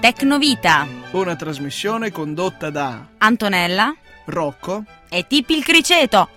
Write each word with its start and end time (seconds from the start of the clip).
Tecnovita, 0.00 0.86
Una 1.10 1.36
trasmissione 1.36 2.10
condotta 2.10 2.70
da 2.70 3.06
Antonella 3.18 3.94
Rocco. 4.24 4.84
e 5.10 5.26
Tippi 5.26 5.54
il 5.54 5.62
Criceto. 5.62 6.30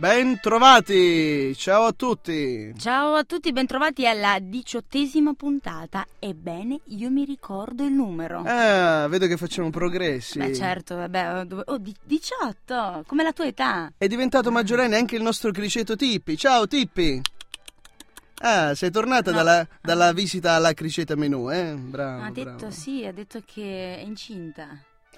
Ben 0.00 0.40
trovati! 0.40 1.54
Ciao 1.54 1.84
a 1.84 1.92
tutti! 1.92 2.72
Ciao 2.78 3.12
a 3.16 3.24
tutti, 3.24 3.52
bentrovati 3.52 4.06
alla 4.06 4.38
diciottesima 4.40 5.34
puntata. 5.34 6.06
Ebbene, 6.18 6.80
io 6.86 7.10
mi 7.10 7.26
ricordo 7.26 7.84
il 7.84 7.92
numero. 7.92 8.42
Ah, 8.46 9.06
vedo 9.08 9.26
che 9.26 9.36
facciamo 9.36 9.68
progressi. 9.68 10.38
Beh, 10.38 10.54
certo, 10.54 10.96
vabbè, 10.96 11.40
oh, 11.40 11.44
dove- 11.44 11.62
oh, 11.66 11.76
di- 11.76 11.94
18, 12.02 13.04
come 13.06 13.22
la 13.22 13.32
tua 13.34 13.44
età. 13.46 13.92
È 13.98 14.06
diventato 14.06 14.50
maggiorenne 14.50 14.96
anche 14.96 15.16
il 15.16 15.22
nostro 15.22 15.50
criceto 15.50 15.96
Tippi. 15.96 16.34
Ciao 16.38 16.66
Tippi! 16.66 17.20
Ah, 18.42 18.74
sei 18.74 18.90
tornata 18.90 19.30
No. 19.32 19.36
dalla, 19.36 19.68
dalla 19.82 20.12
visita 20.14 20.52
alla 20.52 20.72
criceta 20.72 21.14
menù, 21.14 21.50
eh? 21.52 21.74
Bravo, 21.76 22.22
ha 22.24 22.30
detto 22.30 22.54
bravo. 22.56 22.70
sì, 22.70 23.04
ha 23.04 23.12
detto 23.12 23.42
che 23.44 23.96
è 23.98 24.00
incinta. 24.00 24.66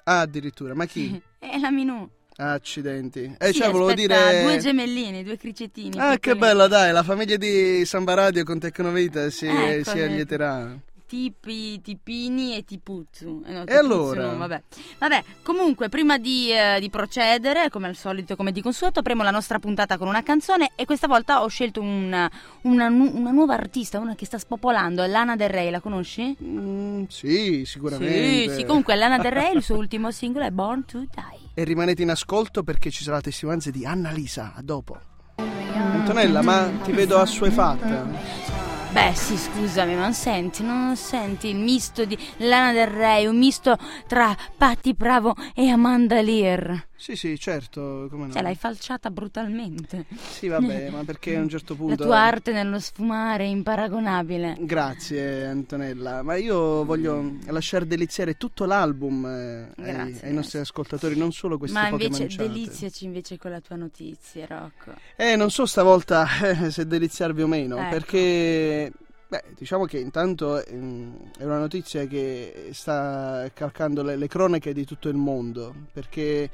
Ah, 0.03 0.19
addirittura, 0.19 0.73
ma 0.75 0.83
chi? 0.83 1.21
È 1.39 1.57
la 1.57 1.71
Minù. 1.71 2.05
Accidenti. 2.35 3.35
Eh, 3.37 3.47
Sì, 3.47 3.53
cioè, 3.53 3.69
volevo 3.69 3.89
aspetta, 3.89 4.29
dire... 4.31 4.41
due 4.43 4.57
gemellini, 4.57 5.23
due 5.23 5.37
cricetini. 5.37 5.97
Ah, 5.99 6.17
che 6.17 6.35
bello, 6.35 6.67
dai, 6.67 6.91
la 6.91 7.03
famiglia 7.03 7.37
di 7.37 7.85
Samba 7.85 8.13
Radio 8.15 8.43
con 8.43 8.59
Tecnovita 8.59 9.29
si, 9.29 9.45
Ecco, 9.47 9.89
si 9.91 9.99
allieterà. 9.99 10.75
Tipi, 11.05 11.79
Tipini 11.79 12.55
e 12.57 12.65
Tipuzzu. 12.65 13.43
Eh, 13.45 13.51
no, 13.51 13.65
E 13.67 13.75
allora? 13.75 14.31
no, 14.31 14.37
vabbè. 14.37 14.61
Vabbè, 14.97 15.23
comunque, 15.43 15.87
prima 15.87 16.17
di, 16.17 16.49
eh, 16.51 16.79
di 16.79 16.89
procedere, 16.89 17.69
come 17.69 17.85
al 17.87 17.95
solito, 17.95 18.35
come 18.35 18.51
di 18.51 18.63
consueto, 18.63 18.97
apriamo 19.01 19.21
la 19.21 19.29
nostra 19.29 19.59
puntata 19.59 19.99
con 19.99 20.07
una 20.07 20.23
canzone 20.23 20.71
e 20.75 20.85
questa 20.85 21.05
volta 21.05 21.43
ho 21.43 21.47
scelto 21.49 21.81
una, 21.81 22.27
una 22.61 22.87
una 22.87 23.29
nuova 23.29 23.53
artista, 23.53 23.99
una 23.99 24.15
che 24.15 24.25
sta 24.25 24.39
spopolando, 24.39 25.03
è 25.03 25.07
Lana 25.07 25.35
Del 25.35 25.49
Rey, 25.49 25.69
la 25.69 25.81
conosci? 25.81 26.35
Mm, 26.43 27.03
sì, 27.09 27.27
Sì, 27.57 27.65
sicuramente. 27.65 28.55
sì, 28.55 28.65
comunque 28.65 28.95
Lana 28.95 29.19
Del 29.19 29.33
Rey, 29.33 29.55
il 29.55 29.61
suo 29.61 29.75
ultimo 29.77 30.09
singolo 30.09 30.45
è 30.45 30.49
Born 30.49 30.83
to 30.85 30.97
Die. 30.97 31.42
E 31.55 31.63
rimanete 31.63 32.01
in 32.01 32.09
ascolto 32.09 32.63
perché 32.63 32.89
ci 32.89 33.03
sarà 33.03 33.17
la 33.17 33.21
testimonianza 33.21 33.69
di 33.69 33.85
Annalisa. 33.85 34.53
A 34.55 34.61
dopo. 34.63 34.99
Antonella, 35.35 36.41
ma 36.41 36.69
ti 36.83 36.91
vedo 36.91 37.19
assuefatta. 37.19 38.71
Beh, 38.91 39.13
sì, 39.15 39.37
scusami, 39.37 39.95
ma 39.95 40.01
non 40.01 40.13
senti, 40.13 40.63
non 40.63 40.95
senti 40.95 41.47
il 41.47 41.55
misto 41.55 42.05
di 42.05 42.17
Lana 42.37 42.71
Del 42.71 42.87
Rey, 42.87 43.25
un 43.25 43.37
misto 43.37 43.75
tra 44.07 44.35
Patti 44.55 44.93
Bravo 44.93 45.35
e 45.55 45.67
Amanda 45.69 46.21
Lear. 46.21 46.87
Sì, 46.95 47.15
sì, 47.17 47.37
certo, 47.37 48.07
come 48.09 48.27
no. 48.27 48.33
Cioè, 48.33 48.41
l'hai 48.41 48.55
falciata 48.55 49.09
brutalmente. 49.09 50.05
Sì, 50.15 50.47
vabbè, 50.47 50.89
ma 50.91 51.03
perché 51.03 51.35
a 51.35 51.41
un 51.41 51.49
certo 51.49 51.73
La 51.73 51.79
punto... 51.79 52.03
tua 52.05 52.17
arte 52.17 52.53
nello 52.53 52.79
sfumare 52.79 53.43
è 53.43 53.47
imparagonabile. 53.47 54.55
Grazie 54.59 55.45
Antonella, 55.47 56.21
ma 56.21 56.35
io 56.35 56.85
voglio 56.85 57.37
lasciare 57.47 57.87
deliziare 57.87 58.37
tutto 58.37 58.63
l'album 58.65 59.25
eh, 59.25 59.73
ai, 59.75 59.93
Grazie, 59.93 60.27
ai 60.27 60.33
nostri 60.33 60.59
ascoltatori, 60.59 61.17
non 61.17 61.31
solo 61.33 61.57
queste 61.57 61.77
Ma 61.77 61.89
poche 61.89 62.03
invece 62.05 62.21
manciate. 62.23 62.47
deliziaci 62.47 63.05
invece 63.05 63.37
con 63.37 63.51
la 63.51 63.59
tua 63.59 63.75
notizia, 63.75 64.45
Rocco. 64.45 64.93
Eh, 65.17 65.35
non 65.35 65.49
so 65.49 65.65
stavolta 65.65 66.25
eh, 66.41 66.71
se 66.71 66.87
deliziarvi 66.87 67.41
o 67.41 67.47
meno, 67.47 67.77
Ecco. 67.77 67.89
perché 67.89 68.91
beh, 69.27 69.43
diciamo 69.57 69.83
che 69.85 69.99
intanto 69.99 70.63
ehm, 70.63 71.31
è 71.37 71.43
una 71.43 71.59
notizia 71.59 72.05
che 72.05 72.69
sta 72.71 73.49
calcando 73.53 74.03
le, 74.03 74.15
le 74.15 74.27
cronache 74.27 74.73
di 74.73 74.85
tutto 74.85 75.09
il 75.09 75.15
mondo, 75.15 75.73
perché 75.91 76.49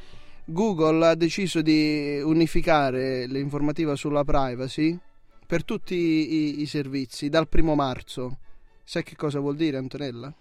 Google 0.52 1.05
ha 1.05 1.16
deciso 1.16 1.61
di 1.61 2.19
unificare 2.23 3.28
l'informativa 3.28 3.95
sulla 3.95 4.23
privacy 4.23 4.98
per 5.45 5.64
tutti 5.64 5.95
i, 5.95 6.61
i 6.61 6.65
servizi 6.65 7.30
dal 7.30 7.48
primo 7.48 7.76
marzo. 7.76 8.37
Sai 8.83 9.04
che 9.04 9.15
cosa 9.15 9.39
vuol 9.39 9.55
dire, 9.55 9.77
Antonella? 9.77 10.33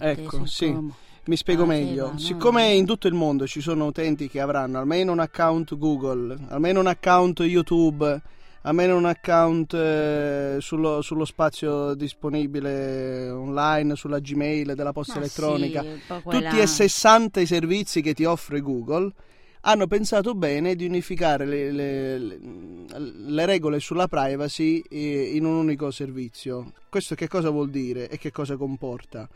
Ecco, 0.00 0.46
sì. 0.46 0.76
Mi 1.24 1.36
spiego 1.36 1.64
Ah, 1.64 1.66
meglio. 1.66 2.16
Siccome 2.16 2.72
in 2.72 2.86
tutto 2.86 3.06
il 3.06 3.14
mondo 3.14 3.46
ci 3.46 3.60
sono 3.60 3.86
utenti 3.86 4.28
che 4.28 4.40
avranno 4.40 4.78
almeno 4.78 5.12
un 5.12 5.18
account 5.18 5.76
Google, 5.76 6.36
almeno 6.48 6.80
un 6.80 6.86
account 6.86 7.40
YouTube, 7.40 8.22
almeno 8.68 8.96
un 8.96 9.06
account 9.06 9.72
eh, 9.72 10.56
sullo, 10.60 11.00
sullo 11.00 11.24
spazio 11.24 11.94
disponibile 11.94 13.30
online, 13.30 13.96
sulla 13.96 14.18
Gmail 14.20 14.74
della 14.74 14.92
posta 14.92 15.14
Ma 15.14 15.20
elettronica, 15.20 15.82
sì, 15.82 16.22
quella- 16.22 16.50
tutti 16.50 16.60
e 16.60 16.66
60 16.66 17.40
i 17.40 17.46
servizi 17.46 18.02
che 18.02 18.12
ti 18.12 18.24
offre 18.24 18.60
Google, 18.60 19.10
hanno 19.62 19.86
pensato 19.86 20.34
bene 20.34 20.74
di 20.76 20.84
unificare 20.84 21.46
le, 21.46 21.72
le- 21.72 22.18
le- 22.18 22.38
le 23.26 23.46
regole 23.46 23.80
sulla 23.80 24.06
privacy 24.06 24.82
eh, 24.88 25.32
in 25.34 25.44
un 25.46 25.54
unico 25.54 25.90
servizio. 25.90 26.72
Questo 26.90 27.14
che 27.14 27.26
cosa 27.26 27.48
vuol 27.50 27.70
dire 27.70 28.08
e 28.10 28.18
che 28.18 28.30
cosa 28.30 28.56
comporta? 28.56 29.26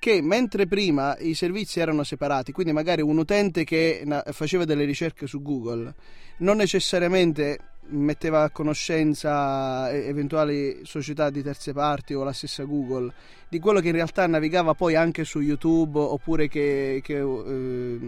Che 0.00 0.22
mentre 0.22 0.66
prima 0.66 1.16
i 1.18 1.34
servizi 1.34 1.80
erano 1.80 2.04
separati, 2.04 2.52
quindi 2.52 2.72
magari 2.72 3.02
un 3.02 3.18
utente 3.18 3.64
che 3.64 4.02
faceva 4.30 4.64
delle 4.64 4.84
ricerche 4.84 5.26
su 5.26 5.42
Google 5.42 5.92
non 6.38 6.56
necessariamente 6.56 7.58
metteva 7.90 8.42
a 8.42 8.50
conoscenza 8.50 9.90
eh, 9.90 10.06
eventuali 10.06 10.80
società 10.84 11.30
di 11.30 11.42
terze 11.42 11.72
parti 11.72 12.14
o 12.14 12.22
la 12.22 12.32
stessa 12.32 12.64
Google 12.64 13.12
di 13.48 13.58
quello 13.58 13.80
che 13.80 13.88
in 13.88 13.94
realtà 13.94 14.26
navigava 14.26 14.74
poi 14.74 14.94
anche 14.94 15.24
su 15.24 15.40
YouTube 15.40 15.98
oppure 15.98 16.48
che, 16.48 17.00
che, 17.02 17.16
eh, 17.16 17.98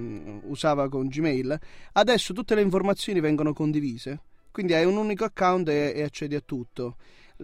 usava 0.44 0.88
con 0.88 1.08
Gmail, 1.08 1.58
adesso 1.92 2.32
tutte 2.34 2.54
le 2.54 2.60
informazioni 2.62 3.20
vengono 3.20 3.52
condivise. 3.52 4.20
Quindi 4.50 4.74
hai 4.74 4.84
un 4.84 4.96
unico 4.96 5.24
account 5.24 5.68
e, 5.68 5.92
e 5.94 6.02
accedi 6.02 6.34
a 6.34 6.42
tutto. 6.44 6.96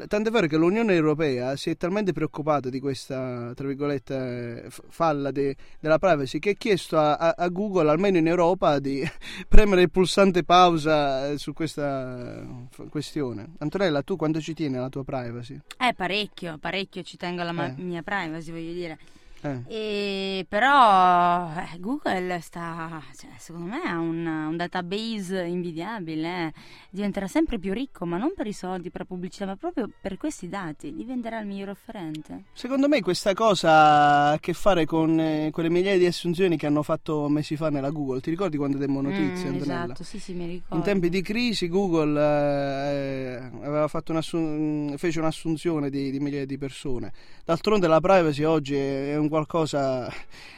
Tant'è 0.09 0.31
vero 0.31 0.47
che 0.47 0.57
l'Unione 0.57 0.95
Europea 0.95 1.57
si 1.57 1.71
è 1.71 1.77
talmente 1.77 2.13
preoccupata 2.13 2.69
di 2.69 2.81
questa, 2.81 3.53
tra 3.55 3.67
virgolette, 3.67 4.69
falla 4.89 5.31
de- 5.31 5.57
della 5.81 5.99
privacy 5.99 6.39
che 6.39 6.51
ha 6.51 6.55
chiesto 6.55 6.99
a, 6.99 7.15
a- 7.15 7.49
Google, 7.49 7.89
almeno 7.91 8.19
in 8.19 8.27
Europa, 8.27 8.79
di 8.79 9.03
premere 9.49 9.83
il 9.83 9.91
pulsante 9.91 10.45
pausa 10.45 11.31
eh, 11.31 11.39
su 11.39 11.53
questa 11.55 12.45
questione. 12.91 13.55
Antonella, 13.59 14.03
tu 14.03 14.17
quanto 14.17 14.41
ci 14.41 14.53
tieni 14.53 14.77
alla 14.77 14.89
tua 14.91 15.03
privacy? 15.05 15.59
Eh, 15.79 15.95
parecchio, 15.95 16.59
parecchio 16.59 17.03
ci 17.03 17.17
tengo 17.17 17.41
alla 17.41 17.53
ma- 17.53 17.67
Eh. 17.69 17.75
mia 17.83 18.03
privacy, 18.03 18.51
voglio 18.51 18.73
dire. 18.73 18.99
Eh. 19.47 20.39
E 20.39 20.47
però 20.49 21.51
eh, 21.57 21.79
Google 21.79 22.41
sta, 22.41 23.03
cioè, 23.17 23.31
secondo 23.39 23.69
me 23.69 23.83
ha 23.83 23.99
un, 23.99 24.27
un 24.27 24.57
database 24.57 25.43
invidiabile, 25.43 26.47
eh. 26.47 26.53
diventerà 26.91 27.27
sempre 27.27 27.59
più 27.59 27.73
ricco, 27.73 28.05
ma 28.07 28.17
non 28.17 28.33
per 28.35 28.47
i 28.47 28.53
soldi, 28.53 28.91
per 28.91 29.03
la 29.03 29.07
pubblicità, 29.07 29.47
ma 29.47 29.57
proprio 29.57 29.89
per 30.01 30.17
questi 30.17 30.49
dati, 30.49 30.95
diventerà 30.95 31.41
il 31.41 31.47
miglior 31.47 31.71
offerente. 31.71 32.45
Secondo 32.53 32.89
me 32.89 33.01
questa 33.01 33.35
cosa 33.35 33.71
ha 33.71 34.31
a 34.33 34.39
che 34.39 34.53
fare 34.53 34.85
con 34.85 35.19
eh, 35.19 35.51
quelle 35.53 35.71
migliaia 35.71 35.99
di 35.99 36.07
assunzioni 36.07 36.57
che 36.57 36.67
hanno 36.67 36.83
fatto 36.83 37.29
mesi 37.29 37.57
fa 37.57 37.71
nella 37.71 37.91
Google. 37.91 38.21
Ti 38.21 38.31
ricordi 38.31 38.57
quando 38.57 38.77
demmo 38.77 39.01
notizie, 39.01 39.51
Mm, 39.51 39.57
esatto, 39.57 40.03
sì, 40.03 40.19
sì, 40.19 40.33
mi 40.33 40.47
ricordo. 40.47 40.77
In 40.77 40.83
tempi 40.83 41.09
di 41.09 41.23
crisi 41.23 41.69
Google 41.69 42.21
eh, 42.21 43.37
aveva 43.63 43.89
fatto 43.89 44.13
un'assun- 44.13 44.95
fece 44.97 45.19
un'assunzione 45.19 45.91
di, 45.91 46.11
di 46.11 46.19
migliaia 46.21 46.47
di 46.47 46.59
persone. 46.59 47.13
D'altronde 47.45 47.87
la 47.87 48.01
privacy 48.01 48.43
oggi 48.45 48.75
è 48.75 49.07
è 49.07 49.17
un 49.17 49.29
qualcosa, 49.37 50.11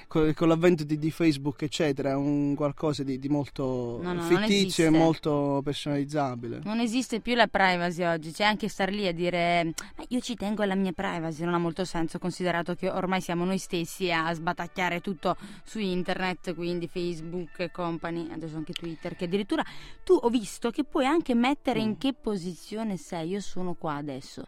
con, 0.07 0.33
con 0.35 0.49
l'avvento 0.49 0.85
di, 0.85 0.99
di 0.99 1.11
Facebook 1.11 1.63
eccetera, 1.63 2.11
è 2.11 2.15
un 2.15 2.55
qualcosa 2.55 3.03
di, 3.03 3.19
di 3.19 3.29
molto 3.29 3.99
No, 4.01 4.13
no, 4.13 4.23
fittizio 4.23 4.87
e 4.87 4.91
molto 4.91 5.61
personalizzabile. 5.65 6.61
Non 6.65 6.79
esiste 6.79 7.21
più 7.21 7.35
la 7.35 7.49
privacy 7.49 8.05
oggi, 8.05 8.31
c'è 8.33 8.45
anche 8.45 8.69
star 8.69 8.91
lì 8.91 9.07
a 9.07 9.13
dire 9.13 9.65
"Ma 9.97 10.05
io 10.09 10.21
ci 10.21 10.37
tengo 10.37 10.63
alla 10.63 10.77
mia 10.77 10.93
privacy, 10.93 11.45
non 11.45 11.55
ha 11.55 11.59
molto 11.59 11.85
senso 11.85 12.19
considerato 12.19 12.75
che 12.75 12.89
ormai 12.89 13.21
siamo 13.21 13.45
noi 13.45 13.59
stessi 13.59 14.11
a 14.13 14.33
sbatacchiare 14.33 15.01
tutto 15.01 15.37
su 15.65 15.79
internet, 15.81 16.55
quindi 16.55 16.87
Facebook 16.87 17.59
e 17.59 17.71
company, 17.71 18.29
adesso 18.31 18.57
anche 18.57 18.73
Twitter, 18.73 19.17
che 19.17 19.25
addirittura 19.25 19.65
tu 20.05 20.13
ho 20.15 20.29
visto 20.29 20.71
che 20.71 20.85
puoi 20.85 21.05
anche 21.07 21.35
mettere 21.35 21.81
Mm. 21.81 21.83
in 21.83 21.99
che 21.99 22.13
posizione 22.15 22.97
sei, 22.97 23.31
io 23.31 23.41
sono 23.41 23.75
qua 23.75 23.95
adesso. 23.97 24.47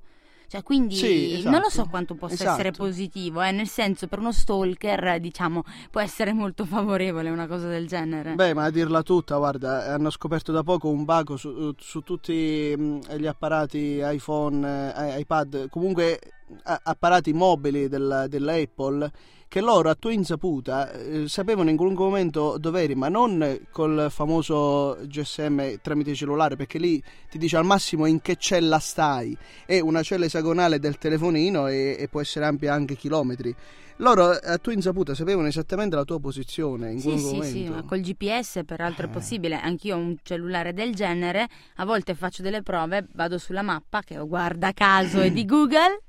Cioè, 0.51 0.65
quindi 0.65 0.97
Sì, 0.97 1.35
esatto. 1.35 1.51
non 1.51 1.61
lo 1.61 1.71
so 1.71 1.87
quanto 1.89 2.17
possa 2.17 2.35
Esatto. 2.35 2.51
essere 2.55 2.71
positivo, 2.73 3.41
eh, 3.41 3.53
nel 3.53 3.69
senso 3.69 4.09
per 4.09 4.19
uno 4.19 4.33
stalker, 4.33 5.21
diciamo, 5.21 5.63
può 5.93 6.01
essere 6.01 6.33
molto 6.33 6.65
favorevole 6.65 7.31
una 7.31 7.47
cosa 7.47 7.69
del 7.69 7.87
genere. 7.87 8.35
Beh, 8.35 8.53
ma 8.53 8.65
a 8.65 8.71
dirla 8.71 9.03
tutta, 9.05 9.37
guarda, 9.37 9.93
hanno 9.95 10.11
scoperto 10.11 10.51
da 10.51 10.65
poco 10.65 10.89
un 10.89 11.05
bug 11.05 11.35
su, 11.35 11.73
su 11.79 12.01
tutti 12.01 12.75
mh, 12.77 13.15
gli 13.17 13.27
apparati 13.27 14.01
iPhone, 14.03 14.93
eh, 14.97 15.21
iPad, 15.21 15.69
comunque 15.69 16.19
a- 16.65 16.81
apparati 16.83 17.33
mobili 17.33 17.87
del- 17.89 18.27
dell'Apple 18.29 19.09
che 19.51 19.61
loro 19.61 19.91
a 19.91 19.97
tua 19.97 20.13
insaputa 20.13 20.93
eh, 20.93 21.27
sapevano 21.27 21.71
in 21.71 21.77
qualunque 21.77 22.05
momento 22.05 22.57
dove 22.57 22.83
eri, 22.83 22.95
ma 22.95 23.09
non 23.09 23.67
col 23.73 24.07
famoso 24.09 24.97
GSM 25.03 25.81
tramite 25.83 26.15
cellulare, 26.15 26.55
perché 26.55 26.79
lì 26.79 27.03
ti 27.29 27.37
dice 27.37 27.57
al 27.57 27.65
massimo 27.65 28.07
in 28.07 28.23
che 28.23 28.37
cella 28.37 28.79
stai, 28.79 29.37
è 29.67 29.81
una 29.81 30.05
cella 30.05 30.27
esagonale 30.27 30.79
del 30.79 30.99
telefonino 30.99 31.67
e, 31.67 31.97
e 31.99 32.07
può 32.07 32.21
essere 32.21 32.45
ampia 32.45 32.73
anche 32.73 32.95
chilometri 32.95 33.53
loro 34.01 34.31
a 34.31 34.59
tua 34.59 34.73
insaputa 34.73 35.15
sapevano 35.15 35.47
esattamente 35.47 35.95
la 35.97 36.05
tua 36.05 36.19
posizione 36.21 36.91
in 36.93 37.01
sì, 37.01 37.07
quel 37.09 37.19
sì, 37.19 37.25
momento. 37.25 37.47
Sì, 37.47 37.69
ma 37.69 37.83
col 37.85 38.01
GPS 38.01 38.61
peraltro 38.67 39.07
è 39.07 39.09
Eh. 39.09 39.13
possibile. 39.13 39.61
Anch'io 39.61 39.97
ho 39.97 39.99
un 39.99 40.17
cellulare 40.23 40.73
del 40.75 40.95
genere, 40.95 41.47
a 41.77 41.85
volte 41.85 42.15
faccio 42.15 42.43
delle 42.43 42.63
prove, 42.63 43.07
vado 43.13 43.39
sulla 43.39 43.63
mappa 43.63 44.03
che 44.03 44.19
ho 44.19 44.27
guarda 44.27 44.73
caso 44.73 45.21
è 45.21 45.31
di 45.31 45.45
Google, 45.47 46.01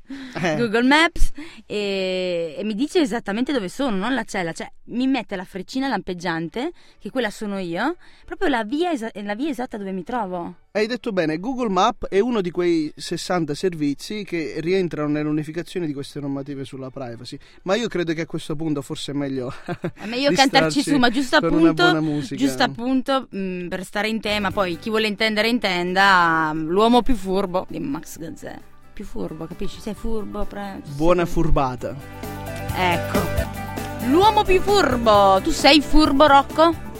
Eh. 0.41 0.55
Google 0.57 0.83
Maps 0.88 1.31
e, 1.65 2.55
e 2.57 2.63
mi 2.63 2.73
dice 2.75 2.99
esattamente 3.01 3.51
dove 3.53 3.69
sono, 3.69 3.95
non 3.97 4.13
la 4.13 4.23
cella, 4.23 4.51
cioè 4.51 4.71
mi 4.85 5.07
mette 5.07 5.35
la 5.35 5.45
freccina 5.45 5.87
lampeggiante, 5.87 6.71
che 6.99 7.09
quella 7.09 7.29
sono 7.29 7.59
io, 7.59 7.95
proprio 8.25 8.49
la 8.49 8.63
via, 8.63 8.91
esa- 8.91 9.11
la 9.13 9.35
via 9.35 9.49
esatta 9.49 9.77
dove 9.77 9.91
mi 9.91 10.03
trovo. 10.03 10.55
Hai 10.73 10.88
detto 10.88 11.12
bene, 11.12 11.38
Google 11.38 11.68
Map 11.68 12.06
è 12.07 12.19
uno 12.19 12.39
di 12.39 12.50
quei 12.50 12.89
60 12.95 13.53
servizi 13.56 14.23
che 14.23 14.53
rientrano 14.59 15.09
nell'unificazione 15.09 15.85
di 15.85 15.91
queste 15.91 16.21
normative 16.21 16.63
sulla 16.63 16.89
privacy, 16.89 17.38
ma 17.63 17.75
io 17.75 17.89
credo 17.89 18.13
che 18.13 18.21
a 18.21 18.25
questo 18.25 18.56
punto 18.56 18.81
forse 18.81 19.12
è 19.12 19.13
meglio 19.13 19.53
È 19.65 20.06
meglio 20.06 20.31
cantarci 20.33 20.81
su, 20.81 20.95
ma 20.95 21.09
giusto 21.09 21.35
appunto, 21.35 22.21
giusto 22.21 22.63
appunto 22.63 23.27
mh, 23.29 23.68
per 23.68 23.83
stare 23.83 24.07
in 24.07 24.21
tema, 24.21 24.51
poi 24.51 24.79
chi 24.79 24.89
vuole 24.89 25.07
intendere 25.07 25.50
intenda, 25.50 26.53
l'uomo 26.56 27.01
più 27.01 27.15
furbo 27.15 27.65
di 27.68 27.79
Max 27.81 28.18
Gazzè. 28.18 28.57
Più 28.94 29.03
furbo, 29.03 29.47
capisci? 29.47 29.81
Sei 29.81 29.94
furbo, 29.94 30.45
pre- 30.45 30.81
Buona 30.95 31.25
furbata. 31.25 31.97
Ecco. 32.73 33.19
L'uomo 34.07 34.44
più 34.44 34.62
furbo. 34.62 35.41
Tu 35.44 35.51
sei 35.51 35.81
furbo, 35.81 36.27
Rocco? 36.27 36.90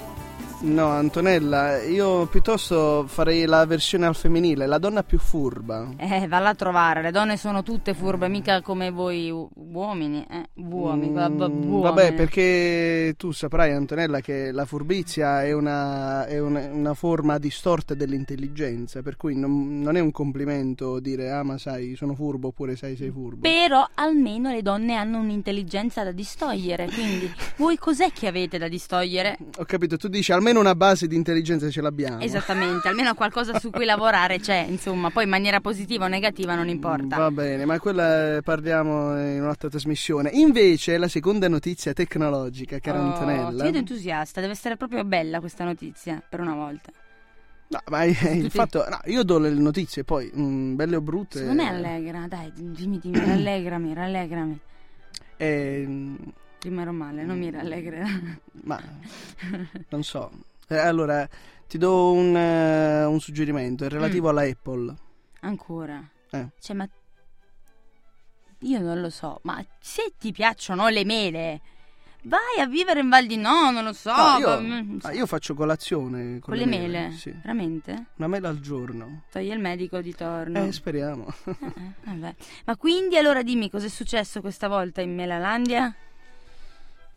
No, 0.63 0.89
Antonella, 0.89 1.81
io 1.81 2.27
piuttosto 2.27 3.05
farei 3.07 3.45
la 3.45 3.65
versione 3.65 4.05
al 4.05 4.13
femminile, 4.15 4.67
la 4.67 4.77
donna 4.77 5.01
più 5.01 5.17
furba. 5.17 5.89
Eh, 5.97 6.27
valla 6.27 6.49
a 6.49 6.53
trovare. 6.55 7.01
Le 7.01 7.09
donne 7.09 7.35
sono 7.35 7.63
tutte 7.63 7.95
furbe, 7.95 8.27
mica 8.27 8.61
come 8.61 8.91
voi 8.91 9.31
u- 9.31 9.49
uomini. 9.55 10.23
Eh, 10.29 10.49
uomini. 10.61 11.09
Mm, 11.09 11.15
vabbè, 11.15 11.43
uomini. 11.45 11.81
vabbè, 11.81 12.13
perché 12.13 13.15
tu 13.17 13.31
saprai, 13.31 13.71
Antonella, 13.73 14.19
che 14.19 14.51
la 14.51 14.65
furbizia 14.65 15.43
è 15.43 15.51
una, 15.51 16.27
è 16.27 16.39
una- 16.39 16.69
una 16.71 16.93
forma 16.93 17.39
distorta 17.39 17.95
dell'intelligenza, 17.95 19.01
per 19.01 19.17
cui 19.17 19.35
non, 19.35 19.81
non 19.81 19.95
è 19.97 19.99
un 19.99 20.11
complimento 20.11 20.99
dire, 20.99 21.31
ah, 21.31 21.41
ma 21.41 21.57
sai, 21.57 21.95
sono 21.95 22.13
furbo 22.13 22.49
oppure 22.49 22.75
sai, 22.75 22.95
sei 22.95 23.09
furbo. 23.09 23.41
Però 23.41 23.83
almeno 23.95 24.51
le 24.51 24.61
donne 24.61 24.93
hanno 24.93 25.17
un'intelligenza 25.17 26.03
da 26.03 26.11
distogliere. 26.11 26.85
Quindi, 26.87 27.33
voi 27.57 27.77
cos'è 27.79 28.11
che 28.11 28.27
avete 28.27 28.59
da 28.59 28.67
distogliere? 28.67 29.37
Ho 29.57 29.65
capito, 29.65 29.97
tu 29.97 30.07
dici 30.07 30.31
almeno 30.31 30.49
una 30.59 30.75
base 30.75 31.07
di 31.07 31.15
intelligenza 31.15 31.69
ce 31.69 31.81
l'abbiamo. 31.81 32.19
Esattamente, 32.19 32.88
almeno 32.88 33.13
qualcosa 33.13 33.57
su 33.59 33.69
cui 33.69 33.86
lavorare 33.86 34.39
c'è, 34.39 34.65
insomma, 34.68 35.09
poi 35.09 35.24
in 35.24 35.30
maniera 35.30 35.59
positiva 35.62 36.06
o 36.06 36.07
negativa 36.07 36.56
non 36.56 36.68
importa. 36.69 37.18
Va 37.18 37.31
bene, 37.31 37.65
ma 37.65 37.80
quella 37.80 38.36
eh, 38.38 38.42
parliamo 38.42 39.18
in 39.19 39.42
un'altra 39.42 39.69
trasmissione. 39.69 40.30
Invece, 40.33 40.98
la 40.98 41.07
seconda 41.07 41.48
notizia 41.48 41.94
tecnologica, 41.94 42.80
cara 42.80 43.00
Oh, 43.00 43.12
Antonella. 43.13 43.57
Ti 43.57 43.63
vedo 43.63 43.77
entusiasta, 43.77 44.42
deve 44.42 44.53
essere 44.53 44.77
proprio 44.77 45.03
bella 45.03 45.39
questa 45.39 45.63
notizia, 45.63 46.21
per 46.27 46.39
una 46.39 46.54
volta. 46.56 46.92
No, 47.69 47.80
ma 47.88 48.04
eh, 48.04 48.09
il 48.36 48.51
fatto, 48.51 48.86
no, 48.89 49.00
io 49.06 49.24
do 49.24 49.39
le 49.39 49.50
notizie, 49.51 50.04
poi 50.04 50.30
mm, 50.38 50.75
belle 50.75 50.97
o 50.97 51.01
brutte. 51.01 51.42
Me 51.44 51.63
è 51.63 51.68
allegra, 51.68 52.25
dai, 52.27 52.51
dimmi, 52.54 53.00
dimmi, 53.00 53.19
rallegrami, 53.25 53.94
rallegrami. 53.94 54.59
eh, 55.38 56.15
Rimarrò 56.61 56.91
male, 56.91 57.23
non 57.23 57.39
mi 57.39 57.49
rallegrerà. 57.49 58.07
ma 58.63 58.79
non 59.89 60.03
so. 60.03 60.31
Eh, 60.67 60.77
allora, 60.77 61.27
ti 61.67 61.77
do 61.77 62.11
un, 62.11 62.35
eh, 62.35 63.03
un 63.03 63.19
suggerimento, 63.19 63.85
è 63.85 63.89
relativo 63.89 64.29
alla 64.29 64.43
Apple. 64.43 64.93
Ancora. 65.41 66.07
Eh. 66.29 66.47
Cioè, 66.59 66.75
ma... 66.75 66.87
Io 68.59 68.79
non 68.79 69.01
lo 69.01 69.09
so, 69.09 69.39
ma 69.43 69.63
se 69.79 70.13
ti 70.19 70.31
piacciono 70.31 70.87
le 70.89 71.03
mele, 71.03 71.61
vai 72.23 72.61
a 72.61 72.67
vivere 72.67 72.99
in 72.99 73.09
Val 73.09 73.25
di 73.25 73.37
No, 73.37 73.71
non 73.71 73.83
lo 73.83 73.93
so. 73.93 74.15
No, 74.15 74.37
io, 74.37 74.45
va- 74.45 74.59
mm, 74.59 74.97
ah, 75.01 75.11
io 75.13 75.25
faccio 75.25 75.55
colazione 75.55 76.39
con, 76.39 76.53
Con 76.53 76.57
le 76.57 76.65
mele? 76.67 77.11
Sì. 77.17 77.31
Veramente? 77.31 78.05
Una 78.17 78.27
mela 78.27 78.49
al 78.49 78.59
giorno. 78.59 79.23
Togli 79.31 79.49
il 79.51 79.59
medico 79.59 79.99
di 79.99 80.13
torno. 80.13 80.63
Eh, 80.63 80.71
speriamo. 80.71 81.25
Eh, 81.45 82.27
eh. 82.27 82.35
Ma 82.65 82.77
quindi 82.77 83.17
allora 83.17 83.41
dimmi 83.41 83.69
cosa 83.69 83.87
è 83.87 83.89
successo 83.89 84.41
questa 84.41 84.67
volta 84.67 85.01
in 85.01 85.15
Melalandia? 85.15 85.95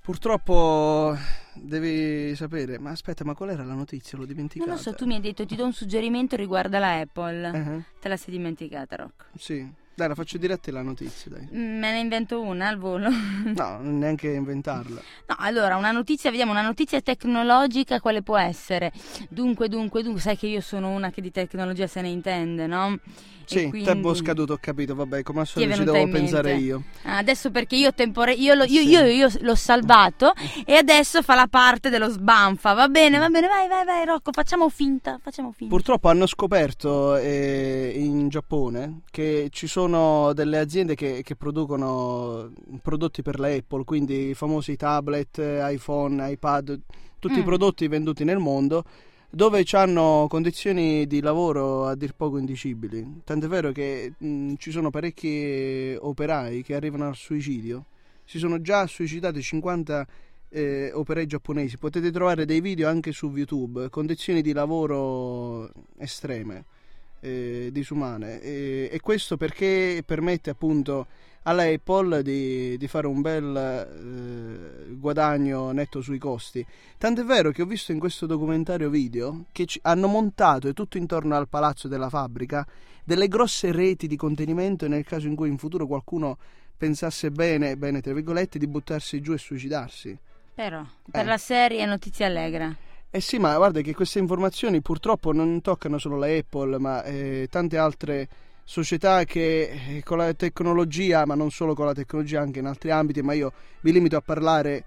Purtroppo 0.04 1.16
devi 1.54 2.36
sapere, 2.36 2.78
ma 2.78 2.90
aspetta, 2.90 3.24
ma 3.24 3.34
qual 3.34 3.48
era 3.48 3.64
la 3.64 3.72
notizia? 3.72 4.18
L'ho 4.18 4.26
dimenticata. 4.26 4.68
Non 4.68 4.76
lo 4.76 4.82
so, 4.82 4.92
tu 4.92 5.06
mi 5.06 5.14
hai 5.14 5.20
detto 5.22 5.46
ti 5.46 5.56
do 5.56 5.64
un 5.64 5.72
suggerimento 5.72 6.36
riguardo 6.36 6.76
alla 6.76 6.98
Apple. 6.98 7.48
Eh, 7.48 7.82
Te 8.02 8.08
la 8.10 8.18
sei 8.18 8.34
dimenticata, 8.34 8.96
Rocco. 8.96 9.24
Sì, 9.34 9.66
dai, 9.94 10.08
la 10.08 10.14
faccio 10.14 10.38
dire 10.38 10.54
a 10.54 10.56
te 10.56 10.70
la 10.70 10.82
notizia, 10.82 11.30
dai. 11.30 11.48
Mm, 11.54 11.78
Me 11.78 11.92
ne 11.92 11.98
invento 11.98 12.40
una 12.40 12.68
al 12.68 12.76
volo. 12.78 13.08
No, 13.54 13.78
neanche 13.80 14.28
inventarla. 14.28 15.00
No, 15.28 15.34
allora, 15.38 15.76
una 15.76 15.90
notizia, 15.92 16.30
vediamo, 16.30 16.50
una 16.52 16.62
notizia 16.62 17.00
tecnologica 17.00 18.00
quale 18.00 18.22
può 18.22 18.36
essere? 18.38 18.92
Dunque, 19.28 19.68
dunque, 19.68 20.02
dunque, 20.02 20.20
sai 20.20 20.36
che 20.36 20.46
io 20.46 20.60
sono 20.60 20.90
una 20.90 21.10
che 21.10 21.20
di 21.20 21.30
tecnologia 21.30 21.86
se 21.86 22.00
ne 22.00 22.08
intende, 22.08 22.66
no? 22.66 22.98
Sì, 23.46 23.68
quindi- 23.68 23.82
tempo 23.86 24.14
scaduto, 24.14 24.54
ho 24.54 24.58
capito, 24.58 24.94
vabbè, 24.94 25.22
come 25.22 25.40
al 25.40 25.46
solito 25.46 25.74
ci 25.74 25.84
devo 25.84 26.08
pensare 26.08 26.54
io. 26.54 26.84
Ah, 27.02 27.18
adesso 27.18 27.50
perché 27.50 27.76
io, 27.76 27.92
tempore- 27.92 28.32
io, 28.32 28.54
lo- 28.54 28.64
io- 28.64 28.80
Sì. 28.80 28.88
io- 28.88 29.04
io 29.04 29.28
l'ho 29.40 29.54
salvato 29.54 30.32
e 30.64 30.74
adesso 30.76 31.20
fa 31.20 31.34
la 31.34 31.46
parte 31.46 31.90
dello 31.90 32.08
sbanfa. 32.08 32.72
Va 32.72 32.88
bene, 32.88 33.18
va 33.18 33.28
bene, 33.28 33.46
vai, 33.46 33.68
vai, 33.68 33.84
vai, 33.84 34.06
Rocco, 34.06 34.32
facciamo 34.32 34.70
finta, 34.70 35.18
facciamo 35.22 35.52
finta. 35.52 35.74
Purtroppo 35.74 36.08
hanno 36.08 36.26
scoperto 36.26 37.16
eh, 37.16 37.92
in 37.96 38.28
Giappone 38.28 39.00
che 39.10 39.48
ci 39.50 39.66
sono 39.66 39.83
delle 39.88 40.58
aziende 40.58 40.94
che, 40.94 41.22
che 41.22 41.36
producono 41.36 42.50
prodotti 42.82 43.22
per 43.22 43.38
la 43.38 43.48
Apple, 43.48 43.84
quindi 43.84 44.30
i 44.30 44.34
famosi 44.34 44.76
tablet, 44.76 45.40
iPhone, 45.40 46.30
iPad, 46.30 46.80
tutti 47.18 47.38
i 47.38 47.42
Mm. 47.42 47.44
prodotti 47.44 47.88
venduti 47.88 48.24
nel 48.24 48.38
mondo, 48.38 48.84
dove 49.30 49.64
hanno 49.72 50.26
condizioni 50.28 51.06
di 51.06 51.20
lavoro 51.20 51.86
a 51.86 51.94
dir 51.96 52.14
poco 52.14 52.38
indicibili. 52.38 53.22
Tant'è 53.24 53.46
vero 53.48 53.72
che 53.72 54.12
mh, 54.16 54.54
ci 54.58 54.70
sono 54.70 54.90
parecchi 54.90 55.96
operai 55.98 56.62
che 56.62 56.74
arrivano 56.74 57.06
al 57.08 57.16
suicidio. 57.16 57.86
Si 58.24 58.38
sono 58.38 58.60
già 58.60 58.86
suicidati 58.86 59.42
50 59.42 60.06
eh, 60.50 60.90
operai 60.94 61.26
giapponesi. 61.26 61.78
Potete 61.78 62.10
trovare 62.12 62.44
dei 62.44 62.60
video 62.60 62.88
anche 62.88 63.10
su 63.12 63.30
YouTube, 63.34 63.88
condizioni 63.90 64.40
di 64.40 64.52
lavoro 64.52 65.70
estreme, 65.98 66.64
eh, 67.24 67.68
disumane. 67.72 68.40
E, 68.40 68.88
e 68.92 69.00
questo 69.00 69.36
perché 69.36 70.02
permette 70.04 70.50
appunto 70.50 71.06
alla 71.46 71.64
Apple 71.64 72.22
di, 72.22 72.76
di 72.78 72.88
fare 72.88 73.06
un 73.06 73.20
bel 73.20 73.56
eh, 73.56 74.94
guadagno 74.94 75.72
netto 75.72 76.00
sui 76.00 76.18
costi. 76.18 76.64
Tant'è 76.96 77.22
vero 77.22 77.50
che 77.50 77.62
ho 77.62 77.66
visto 77.66 77.92
in 77.92 77.98
questo 77.98 78.26
documentario 78.26 78.88
video 78.88 79.44
che 79.52 79.66
ci- 79.66 79.78
hanno 79.82 80.06
montato, 80.06 80.68
e 80.68 80.72
tutto 80.72 80.96
intorno 80.96 81.34
al 81.36 81.48
palazzo 81.48 81.86
della 81.88 82.08
fabbrica, 82.08 82.66
delle 83.04 83.28
grosse 83.28 83.72
reti 83.72 84.06
di 84.06 84.16
contenimento 84.16 84.88
nel 84.88 85.04
caso 85.04 85.26
in 85.26 85.34
cui 85.34 85.48
in 85.48 85.58
futuro 85.58 85.86
qualcuno 85.86 86.38
pensasse 86.76 87.30
bene, 87.30 87.76
bene 87.76 88.00
tra 88.00 88.14
virgolette, 88.14 88.58
di 88.58 88.66
buttarsi 88.66 89.20
giù 89.20 89.32
e 89.32 89.38
suicidarsi. 89.38 90.18
Però, 90.54 90.82
per 91.10 91.24
Eh. 91.24 91.28
la 91.28 91.36
serie 91.36 91.84
Notizia 91.84 92.26
Allegra. 92.26 92.74
Eh 93.14 93.20
sì, 93.20 93.38
ma 93.38 93.54
guarda 93.56 93.80
che 93.80 93.94
queste 93.94 94.18
informazioni 94.18 94.82
purtroppo 94.82 95.32
non 95.32 95.60
toccano 95.60 95.98
solo 95.98 96.16
la 96.16 96.26
Apple, 96.26 96.80
ma 96.80 97.04
eh, 97.04 97.46
tante 97.48 97.78
altre 97.78 98.26
società 98.64 99.22
che 99.22 99.70
eh, 99.98 100.02
con 100.02 100.18
la 100.18 100.34
tecnologia, 100.34 101.24
ma 101.24 101.36
non 101.36 101.52
solo 101.52 101.74
con 101.74 101.86
la 101.86 101.92
tecnologia, 101.92 102.40
anche 102.40 102.58
in 102.58 102.66
altri 102.66 102.90
ambiti, 102.90 103.22
ma 103.22 103.32
io 103.32 103.52
mi 103.82 103.92
limito 103.92 104.16
a 104.16 104.20
parlare 104.20 104.84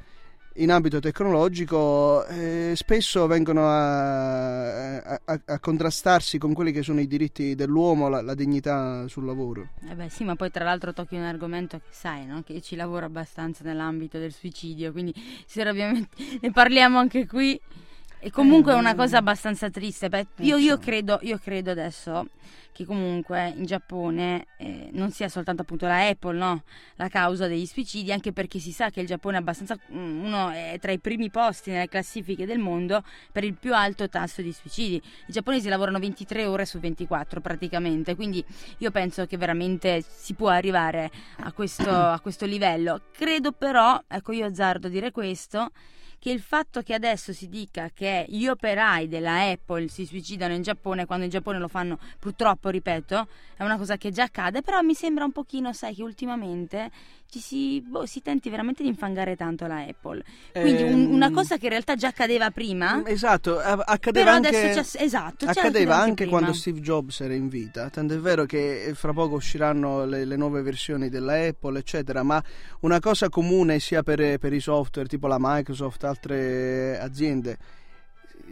in 0.55 0.71
ambito 0.71 0.99
tecnologico, 0.99 2.25
eh, 2.25 2.73
spesso 2.75 3.27
vengono 3.27 3.65
a, 3.65 4.97
a- 4.99 5.21
a- 5.45 5.59
contrastarsi 5.61 6.37
con 6.37 6.51
quelli 6.51 6.73
che 6.73 6.83
sono 6.83 6.99
i 6.99 7.07
diritti 7.07 7.55
dell'uomo, 7.55 8.09
la, 8.09 8.21
la 8.21 8.33
dignità 8.33 9.07
sul 9.07 9.23
lavoro. 9.23 9.69
Eh 9.89 9.95
beh, 9.95 10.09
sì, 10.09 10.25
ma 10.25 10.35
poi 10.35 10.51
tra 10.51 10.65
l'altro 10.65 10.91
tocchi 10.91 11.15
un 11.15 11.21
argomento 11.23 11.77
che 11.77 11.91
sai, 11.91 12.25
no? 12.25 12.41
Che 12.43 12.59
ci 12.59 12.75
lavora 12.75 13.05
abbastanza 13.05 13.63
nell'ambito 13.63 14.19
del 14.19 14.33
suicidio, 14.33 14.91
quindi 14.91 15.13
sicuramente 15.45 16.09
ne 16.41 16.51
parliamo 16.51 16.97
anche 16.99 17.25
qui. 17.25 17.57
E 18.19 18.31
comunque 18.31 18.73
è 18.73 18.75
una 18.75 18.95
cosa 18.95 19.17
abbastanza 19.17 19.69
triste. 19.69 20.09
Beh, 20.09 20.27
io, 20.37 20.57
io 20.57 20.77
credo, 20.77 21.19
io 21.21 21.37
credo 21.37 21.71
adesso 21.71 22.27
che 22.77 22.85
comunque 22.85 23.53
in 23.55 23.65
Giappone 23.65 24.45
eh, 24.59 24.89
non 24.91 25.09
sia 25.09 25.29
soltanto 25.29 25.63
appunto 25.63 25.87
la 25.87 26.05
Apple 26.05 26.37
no? 26.37 26.61
la 26.97 27.07
causa 27.07 27.47
degli 27.47 27.65
suicidi, 27.65 28.11
anche 28.11 28.31
perché 28.31 28.59
si 28.59 28.71
sa 28.71 28.91
che 28.91 29.01
il 29.01 29.07
Giappone 29.07 29.37
è 29.37 29.39
abbastanza 29.39 29.75
mm, 29.91 30.23
uno 30.23 30.51
è 30.51 30.77
tra 30.79 30.91
i 30.91 30.99
primi 30.99 31.31
posti 31.31 31.71
nelle 31.71 31.87
classifiche 31.87 32.45
del 32.45 32.59
mondo 32.59 33.03
per 33.31 33.43
il 33.43 33.55
più 33.55 33.73
alto 33.73 34.07
tasso 34.09 34.43
di 34.43 34.53
suicidi. 34.53 34.97
I 34.97 35.31
giapponesi 35.31 35.69
lavorano 35.69 35.97
23 35.97 36.45
ore 36.45 36.65
su 36.65 36.77
24 36.77 37.41
praticamente, 37.41 38.15
quindi 38.15 38.45
io 38.77 38.91
penso 38.91 39.25
che 39.25 39.37
veramente 39.37 40.03
si 40.07 40.35
può 40.35 40.49
arrivare 40.49 41.09
a 41.37 41.51
questo, 41.53 41.89
a 41.89 42.19
questo 42.19 42.45
livello. 42.45 43.05
Credo 43.11 43.53
però, 43.53 43.99
ecco 44.07 44.33
io 44.33 44.45
azzardo 44.45 44.85
a 44.85 44.91
dire 44.91 45.09
questo, 45.09 45.71
che 46.19 46.31
il 46.31 46.41
fatto 46.41 46.81
che 46.81 46.93
adesso 46.93 47.31
si 47.31 47.47
dica 47.47 47.89
che 47.93 48.25
gli 48.27 48.47
operai 48.47 49.07
della 49.07 49.49
Apple 49.49 49.87
si 49.87 50.05
suicidano 50.05 50.53
in 50.53 50.61
Giappone 50.61 51.05
quando 51.05 51.25
in 51.25 51.31
Giappone 51.31 51.59
lo 51.59 51.67
fanno 51.67 51.99
purtroppo, 52.67 52.69
ripeto, 52.69 53.27
è 53.57 53.63
una 53.63 53.77
cosa 53.77 53.97
che 53.97 54.11
già 54.11 54.23
accade, 54.23 54.61
però 54.61 54.81
mi 54.81 54.93
sembra 54.93 55.23
un 55.25 55.31
pochino, 55.31 55.73
sai, 55.73 55.95
che 55.95 56.03
ultimamente 56.03 56.91
ci 57.29 57.39
si, 57.39 57.81
boh, 57.81 58.05
si 58.05 58.21
tenti 58.21 58.49
veramente 58.49 58.83
di 58.83 58.89
infangare 58.89 59.35
tanto 59.35 59.65
la 59.67 59.79
Apple. 59.81 60.23
Quindi 60.51 60.83
un, 60.83 61.01
Ehm, 61.01 61.13
una 61.13 61.31
cosa 61.31 61.57
che 61.57 61.65
in 61.65 61.71
realtà 61.71 61.95
già 61.95 62.07
accadeva 62.07 62.51
prima, 62.51 63.01
Esatto, 63.05 63.59
a- 63.59 63.83
accadeva 63.85 64.31
anche, 64.33 64.71
esatto, 64.71 65.45
accadeva 65.45 65.95
anche 65.95 66.09
anche 66.09 66.25
quando 66.27 66.53
Steve 66.53 66.79
Jobs 66.79 67.19
era 67.21 67.33
in 67.33 67.47
vita. 67.49 67.89
Tanto 67.89 68.13
è 68.13 68.19
vero 68.19 68.45
che 68.45 68.91
fra 68.93 69.11
poco 69.13 69.35
usciranno 69.35 70.05
le, 70.05 70.25
le 70.25 70.35
nuove 70.35 70.61
versioni 70.61 71.09
della 71.09 71.47
Apple, 71.47 71.79
eccetera. 71.79 72.23
Ma 72.23 72.41
una 72.81 72.99
cosa 72.99 73.29
comune 73.29 73.79
sia 73.79 74.03
per, 74.03 74.37
per 74.37 74.53
i 74.53 74.59
software, 74.59 75.07
tipo 75.07 75.27
la 75.27 75.37
Microsoft, 75.39 76.03
altre 76.05 76.97
aziende, 76.99 77.57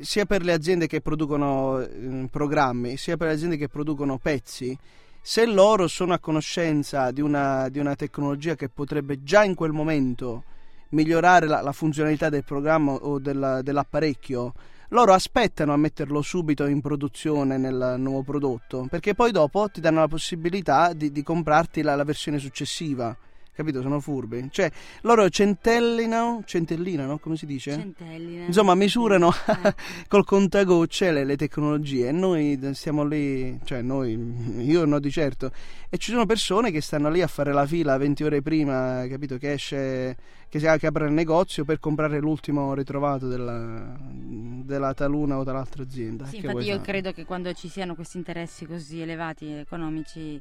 sia 0.01 0.25
per 0.25 0.43
le 0.43 0.53
aziende 0.53 0.87
che 0.87 1.01
producono 1.01 1.79
eh, 1.79 2.27
programmi, 2.29 2.97
sia 2.97 3.17
per 3.17 3.27
le 3.27 3.33
aziende 3.33 3.57
che 3.57 3.67
producono 3.67 4.17
pezzi. 4.17 4.77
Se 5.21 5.45
loro 5.45 5.87
sono 5.87 6.13
a 6.13 6.19
conoscenza 6.19 7.11
di 7.11 7.21
una, 7.21 7.67
di 7.69 7.79
una 7.79 7.95
tecnologia 7.95 8.55
che 8.55 8.69
potrebbe 8.69 9.23
già 9.23 9.43
in 9.43 9.55
quel 9.55 9.71
momento 9.71 10.43
migliorare 10.89 11.47
la, 11.47 11.61
la 11.61 11.71
funzionalità 11.71 12.29
del 12.29 12.43
programma 12.43 12.93
o 12.93 13.19
della- 13.19 13.61
dell'apparecchio, 13.61 14.53
loro 14.89 15.13
aspettano 15.13 15.73
a 15.73 15.77
metterlo 15.77 16.21
subito 16.21 16.67
in 16.67 16.79
produzione 16.79 17.57
nel 17.57 17.95
nuovo 17.97 18.21
prodotto, 18.21 18.85
perché 18.89 19.15
poi 19.15 19.31
dopo 19.31 19.67
ti 19.69 19.81
danno 19.81 19.99
la 19.99 20.07
possibilità 20.07 20.93
di, 20.93 21.11
di 21.11 21.23
comprarti 21.23 21.81
la, 21.81 21.95
la 21.95 22.03
versione 22.03 22.37
successiva. 22.37 23.15
Capito? 23.55 23.81
Sono 23.81 24.01
furbi. 24.01 24.49
Cioè, 24.51 24.69
loro 25.03 25.29
centellinano, 25.29 26.43
centellinano, 26.45 27.19
come 27.19 27.37
si 27.37 27.45
dice? 27.45 27.71
Centelline. 27.71 28.47
Insomma, 28.47 28.75
misurano 28.75 29.31
Eh. 29.31 29.75
col 30.09 30.25
contagocce 30.25 31.13
le, 31.13 31.23
le 31.23 31.37
tecnologie 31.37 32.09
e 32.09 32.11
noi 32.11 32.59
stiamo 32.73 33.05
lì, 33.05 33.57
cioè 33.63 33.81
noi, 33.81 34.11
io 34.57 34.83
no 34.83 34.99
di 34.99 35.09
certo, 35.09 35.51
e 35.89 35.97
ci 35.97 36.11
sono 36.11 36.25
persone 36.25 36.69
che 36.69 36.81
stanno 36.81 37.09
lì 37.09 37.21
a 37.21 37.27
fare 37.27 37.53
la 37.53 37.65
fila 37.65 37.97
20 37.97 38.23
ore 38.25 38.41
prima, 38.41 39.05
capito, 39.07 39.37
che 39.37 39.53
esce, 39.53 40.17
che, 40.59 40.77
che 40.77 40.87
apre 40.87 41.07
il 41.07 41.13
negozio 41.13 41.65
per 41.65 41.79
comprare 41.79 42.19
l'ultimo 42.19 42.73
ritrovato 42.73 43.27
della, 43.27 43.95
della 43.99 44.93
taluna 44.93 45.37
o 45.37 45.43
dell'altra 45.43 45.83
azienda. 45.83 46.25
Sì, 46.25 46.37
infatti 46.37 46.65
io 46.65 46.75
fare? 46.77 46.81
credo 46.81 47.11
che 47.11 47.25
quando 47.25 47.53
ci 47.53 47.67
siano 47.67 47.95
questi 47.95 48.17
interessi 48.17 48.65
così 48.65 49.01
elevati 49.01 49.51
economici, 49.51 50.39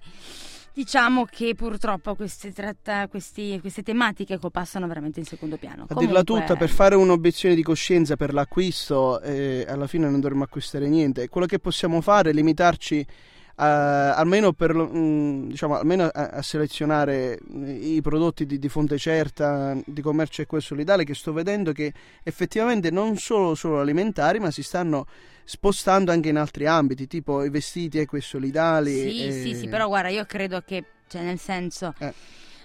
diciamo 0.72 1.24
che 1.24 1.54
purtroppo 1.54 2.14
queste, 2.14 2.52
tratta, 2.52 3.08
questi- 3.08 3.58
queste 3.60 3.82
tematiche 3.82 4.38
passano 4.50 4.86
veramente 4.86 5.20
in 5.20 5.26
secondo 5.26 5.56
piano. 5.56 5.86
A 5.88 5.94
dirla 5.94 6.22
Comunque- 6.22 6.24
tutta, 6.24 6.56
per 6.56 6.68
fare 6.68 6.94
un'obiezione 6.94 7.54
di 7.54 7.62
coscienza 7.62 8.16
per 8.16 8.32
l'acquisto, 8.32 9.20
eh, 9.20 9.64
alla 9.68 9.86
fine 9.86 10.08
non 10.08 10.20
dovremmo 10.20 10.44
acquistare 10.44 10.88
niente. 10.88 11.28
Quello 11.28 11.46
che 11.46 11.58
possiamo 11.58 12.00
fare 12.00 12.30
è 12.30 12.32
limitarci 12.32 13.06
a- 13.56 14.14
almeno, 14.14 14.52
per, 14.52 14.74
lo- 14.74 14.90
mm, 14.92 15.48
diciamo, 15.48 15.76
almeno 15.76 16.04
a, 16.04 16.10
a 16.28 16.42
selezionare 16.42 17.38
i 17.66 18.00
prodotti 18.02 18.46
di, 18.46 18.58
di 18.58 18.68
fonte 18.68 18.98
certa, 18.98 19.76
di 19.84 20.00
commercio 20.02 20.42
equo 20.42 20.58
e 20.58 20.60
solidale, 20.60 21.04
che 21.04 21.14
sto 21.14 21.32
vedendo 21.32 21.72
che 21.72 21.92
effettivamente 22.22 22.90
non 22.90 23.16
solo, 23.16 23.54
solo 23.54 23.80
alimentari, 23.80 24.38
ma 24.40 24.50
si 24.50 24.62
stanno 24.62 25.06
spostando 25.44 26.10
anche 26.10 26.30
in 26.30 26.36
altri 26.36 26.66
ambiti, 26.66 27.06
tipo 27.06 27.44
i 27.44 27.50
vestiti 27.50 27.98
equi 27.98 28.18
e 28.18 28.22
solidali. 28.22 28.92
Sì, 28.92 29.26
e- 29.26 29.32
sì, 29.32 29.54
sì, 29.54 29.68
però 29.68 29.86
guarda, 29.88 30.08
io 30.08 30.24
credo 30.24 30.62
che, 30.64 30.84
cioè 31.06 31.22
nel 31.22 31.38
senso, 31.38 31.94
Eh. 31.98 32.12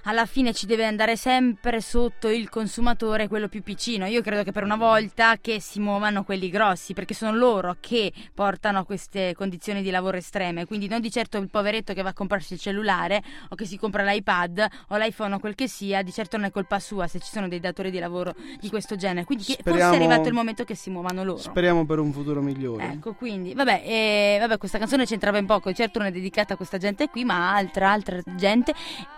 Alla 0.09 0.25
fine 0.25 0.53
ci 0.53 0.65
deve 0.65 0.85
andare 0.85 1.15
sempre 1.15 1.81
sotto 1.81 2.29
il 2.29 2.49
consumatore, 2.49 3.27
quello 3.27 3.47
più 3.47 3.61
piccino. 3.61 4.07
Io 4.07 4.21
credo 4.23 4.41
che 4.43 4.51
per 4.51 4.63
una 4.63 4.75
volta 4.75 5.37
che 5.39 5.59
si 5.59 5.79
muovano 5.79 6.23
quelli 6.23 6.49
grossi, 6.49 6.93
perché 6.93 7.13
sono 7.13 7.35
loro 7.35 7.77
che 7.79 8.11
portano 8.33 8.79
a 8.79 8.85
queste 8.85 9.35
condizioni 9.35 9.83
di 9.83 9.91
lavoro 9.91 10.17
estreme. 10.17 10.65
Quindi 10.65 10.87
non 10.87 10.99
di 10.99 11.11
certo 11.11 11.37
il 11.37 11.47
poveretto 11.47 11.93
che 11.93 12.01
va 12.01 12.09
a 12.09 12.13
comprarsi 12.13 12.53
il 12.53 12.59
cellulare 12.59 13.21
o 13.49 13.55
che 13.55 13.65
si 13.65 13.77
compra 13.77 14.03
l'iPad 14.03 14.67
o 14.87 14.97
l'iPhone 14.97 15.35
o 15.35 15.39
quel 15.39 15.53
che 15.53 15.67
sia, 15.67 16.01
di 16.01 16.11
certo 16.11 16.37
non 16.37 16.47
è 16.47 16.51
colpa 16.51 16.79
sua 16.79 17.05
se 17.05 17.19
ci 17.19 17.29
sono 17.29 17.47
dei 17.47 17.59
datori 17.59 17.91
di 17.91 17.99
lavoro 17.99 18.33
di 18.59 18.67
questo 18.69 18.95
genere. 18.95 19.25
Quindi 19.25 19.43
che- 19.43 19.53
forse 19.53 19.69
Speriamo- 19.69 19.93
è 19.93 19.95
arrivato 19.97 20.27
il 20.27 20.33
momento 20.33 20.63
che 20.63 20.73
si 20.73 20.89
muovano 20.89 21.23
loro. 21.23 21.37
Speriamo 21.37 21.85
per 21.85 21.99
un 21.99 22.11
futuro 22.11 22.41
migliore. 22.41 22.93
Ecco, 22.93 23.13
quindi, 23.13 23.53
vabbè, 23.53 23.83
eh, 23.85 24.37
vabbè, 24.39 24.57
questa 24.57 24.79
canzone 24.79 25.05
c'entrava 25.05 25.37
in 25.37 25.45
poco, 25.45 25.71
certo 25.71 25.99
non 25.99 26.07
è 26.07 26.11
dedicata 26.11 26.55
a 26.55 26.57
questa 26.57 26.79
gente 26.79 27.09
qui, 27.09 27.23
ma 27.25 27.51
a 27.51 27.55
altra, 27.57 27.91
altra 27.91 28.19
gente. 28.25 28.73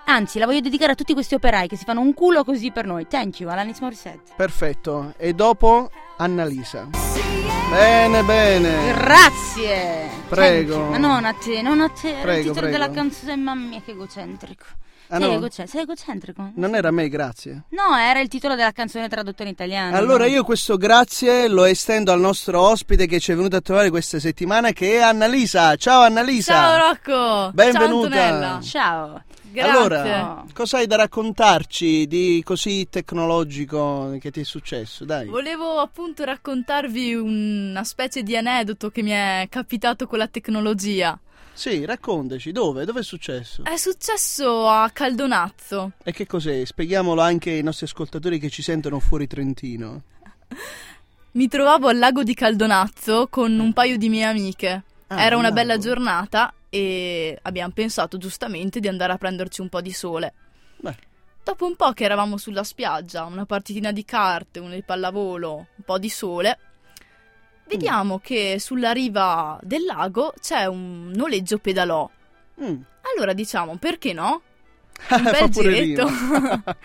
Anzi, 0.06 0.38
la 0.38 0.46
voglio 0.46 0.60
dedicare 0.60 0.80
a 0.90 0.96
tutti 0.96 1.14
questi 1.14 1.36
operai 1.36 1.68
che 1.68 1.76
si 1.76 1.86
fanno 1.86 2.02
un 2.02 2.14
culo 2.16 2.44
così 2.44 2.72
per 2.72 2.86
noi. 2.86 3.06
Thank 3.08 3.42
you, 3.42 3.50
Alanis 3.52 3.80
Morissette. 3.80 4.34
Perfetto. 4.36 5.14
E 5.18 5.34
dopo 5.34 5.90
Annalisa. 6.18 6.88
Bene, 7.70 8.24
bene. 8.24 8.94
Grazie! 8.94 10.10
Prego. 10.28 10.90
Ma 10.90 10.98
non 10.98 11.24
a 11.26 11.34
te, 11.34 11.62
non 11.62 11.80
a 11.82 11.90
te, 11.90 12.10
era 12.10 12.18
il 12.18 12.22
Prego, 12.24 12.40
titolo 12.54 12.68
prego. 12.68 12.72
della 12.72 12.90
canzone, 12.90 13.36
mamma 13.36 13.68
mia 13.68 13.82
che 13.84 13.92
egocentrico. 13.92 14.66
Ah, 15.14 15.20
sei, 15.20 15.40
no? 15.40 15.50
sei 15.50 15.82
egocentrico? 15.82 16.52
Non 16.56 16.74
era 16.74 16.90
me, 16.90 17.10
grazie. 17.10 17.64
No, 17.70 17.98
era 17.98 18.22
il 18.22 18.30
titolo 18.30 18.56
della 18.56 18.72
canzone 18.72 19.10
tradotto 19.10 19.42
in 19.42 19.50
italiano. 19.50 19.98
Allora 19.98 20.26
io 20.26 20.46
questo 20.46 20.78
grazie 20.78 21.50
lo 21.50 21.66
estendo 21.66 22.14
al 22.14 22.22
nostro 22.22 22.62
ospite 22.62 23.08
che 23.08 23.20
ci 23.20 23.34
è 23.34 23.36
venuto 23.36 23.58
a 23.58 23.62
trovare 23.62 23.90
questa 23.90 24.20
settimana 24.20 24.72
che 24.72 24.94
è 24.94 25.02
Annalisa. 25.02 25.76
Ciao 25.76 26.04
Annalisa. 26.04 26.54
Ciao 26.54 26.78
Rocco! 26.78 27.52
Benvenuta. 27.52 28.10
Ciao 28.10 28.24
Antonella! 28.24 28.60
Ciao. 28.62 29.24
Grazie! 29.52 29.70
Allora, 29.70 30.46
cosa 30.54 30.78
hai 30.78 30.88
da 30.88 30.96
raccontarci 30.96 32.08
di 32.08 32.42
così 32.46 32.88
tecnologico 32.90 34.16
che 34.18 34.32
ti 34.32 34.40
è 34.40 34.44
successo? 34.46 35.04
Dai. 35.04 35.28
Volevo 35.28 35.80
appunto 35.80 36.24
raccontarvi 36.24 37.16
una 37.16 37.84
specie 37.84 38.24
di 38.24 38.38
aneddoto 38.38 38.90
che 38.90 39.02
mi 39.02 39.12
è 39.12 39.48
capitato 39.50 40.08
con 40.08 40.20
la 40.20 40.28
tecnologia. 40.28 41.20
Sì, 41.54 41.86
raccontaci, 41.86 42.52
dove? 42.52 42.86
Dove 42.86 43.02
è 43.02 43.04
successo? 43.04 43.64
È 43.64 43.76
successo 43.76 44.68
a 44.68 44.90
Caldonazzo. 44.92 45.92
E 46.04 46.12
che 46.12 46.26
cos'è? 46.26 46.64
Spieghiamolo 46.66 47.22
anche 47.22 47.52
ai 47.52 47.62
nostri 47.64 47.86
ascoltatori 47.86 48.40
che 48.40 48.50
ci 48.50 48.62
sentono 48.62 49.00
fuori 49.00 49.28
Trentino. 49.28 50.02
Mi 51.34 51.48
trovavo 51.48 51.88
al 51.88 51.98
lago 51.98 52.24
di 52.24 52.34
Caldonazzo 52.34 53.28
con 53.30 53.58
un 53.58 53.74
paio 53.74 53.98
di 53.98 54.10
mie 54.10 54.24
amiche. 54.24 54.84
Ah, 55.08 55.22
Era 55.24 55.38
una 55.38 55.52
bella 55.52 55.78
giornata 55.78 56.54
e 56.70 57.38
abbiamo 57.42 57.72
pensato 57.74 58.18
giustamente 58.18 58.80
di 58.80 58.88
andare 58.88 59.14
a 59.14 59.18
prenderci 59.18 59.62
un 59.62 59.70
po' 59.70 59.82
di 59.82 59.94
sole. 59.94 60.34
Beh. 60.78 60.96
Dopo 61.44 61.66
un 61.66 61.76
po' 61.76 61.92
che 61.94 62.04
eravamo 62.04 62.38
sulla 62.38 62.64
spiaggia, 62.64 63.26
una 63.26 63.46
partitina 63.46 63.92
di 63.92 64.04
carte, 64.06 64.60
una 64.60 64.74
di 64.76 64.84
pallavolo, 64.84 65.56
un 65.76 65.84
po' 65.86 65.98
di 65.98 66.10
sole, 66.10 66.58
vediamo 67.68 68.20
che 68.20 68.58
sulla 68.60 68.92
riva 68.92 69.60
del 69.62 69.84
lago 69.86 70.34
c'è 70.40 70.66
un 70.66 71.12
noleggio 71.14 71.58
pedalò. 71.58 72.10
Mm. 72.62 72.82
Allora 73.14 73.34
diciamo, 73.34 73.78
perché 73.78 74.14
no? 74.14 74.42
Un 75.10 75.24
bel 75.32 75.50
giretto. 75.50 76.08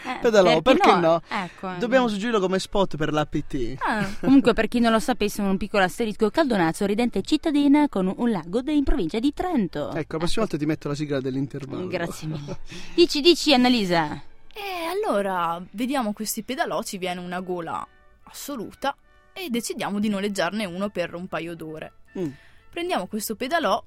Eh, 0.07 0.19
Pedalò, 0.21 0.63
perché 0.63 0.95
no? 0.95 1.21
Ecco. 1.29 1.73
Dobbiamo 1.79 2.09
suggerirlo 2.09 2.41
come 2.41 2.59
spot 2.59 2.97
per 2.97 3.13
l'APT. 3.13 3.75
Ah, 3.79 4.07
Comunque, 4.21 4.53
per 4.53 4.69
chi 4.69 4.79
non 4.79 4.93
lo 4.93 5.01
sapesse, 5.01 5.43
un 5.43 5.57
piccolo 5.57 5.85
asterisco: 5.85 6.31
Caldonazzo, 6.31 6.87
ridente 6.87 7.23
cittadina 7.23 7.89
con 7.89 8.13
un 8.17 8.31
lago 8.31 8.63
in 8.71 8.85
provincia 8.85 9.19
di 9.19 9.33
Trento. 9.35 9.93
Ecco, 9.93 10.13
la 10.13 10.19
prossima 10.19 10.43
volta 10.43 10.57
ti 10.57 10.65
metto 10.65 10.89
la 10.89 10.95
sigla 10.95 11.21
dell'intervallo. 11.21 11.89
Grazie 11.89 12.29
mille. 12.29 12.59
Dici, 12.95 13.21
dici, 13.21 13.53
Annalisa. 13.53 14.23
E 14.53 14.85
allora 14.91 15.61
vediamo 15.73 16.13
questi 16.13 16.43
pedalò, 16.43 16.83
ci 16.83 16.99
viene 16.99 17.21
una 17.21 17.41
gola 17.41 17.87
assoluta 18.25 18.97
e 19.39 19.51
decidiamo 19.51 20.01
di 20.01 20.09
noleggiarne 20.09 20.65
uno 20.65 20.89
per 20.89 21.15
un 21.15 21.27
paio 21.29 21.55
d'ore. 21.55 21.93
Mm. 22.19 22.31
Prendiamo 22.71 23.07
questo 23.07 23.37
pedalò, 23.37 23.83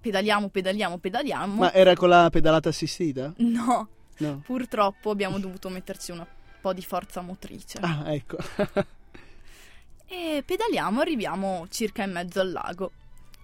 pedaliamo, 0.00 0.48
pedaliamo, 0.48 0.96
pedaliamo. 0.98 1.54
Ma 1.56 1.72
era 1.72 1.94
con 1.94 2.08
la 2.08 2.30
pedalata 2.30 2.70
assistita? 2.70 3.32
No, 3.38 3.88
No. 4.18 4.42
purtroppo 4.44 5.10
abbiamo 5.10 5.38
dovuto 5.38 5.68
metterci 5.68 6.12
un 6.12 6.26
po' 6.60 6.72
di 6.72 6.82
forza 6.82 7.20
motrice. 7.20 7.78
Ah, 7.82 8.12
ecco. 8.12 8.36
E 10.12 10.42
pedaliamo, 10.44 11.00
arriviamo 11.00 11.66
circa 11.70 12.02
in 12.02 12.10
mezzo 12.10 12.40
al 12.40 12.50
lago. 12.50 12.90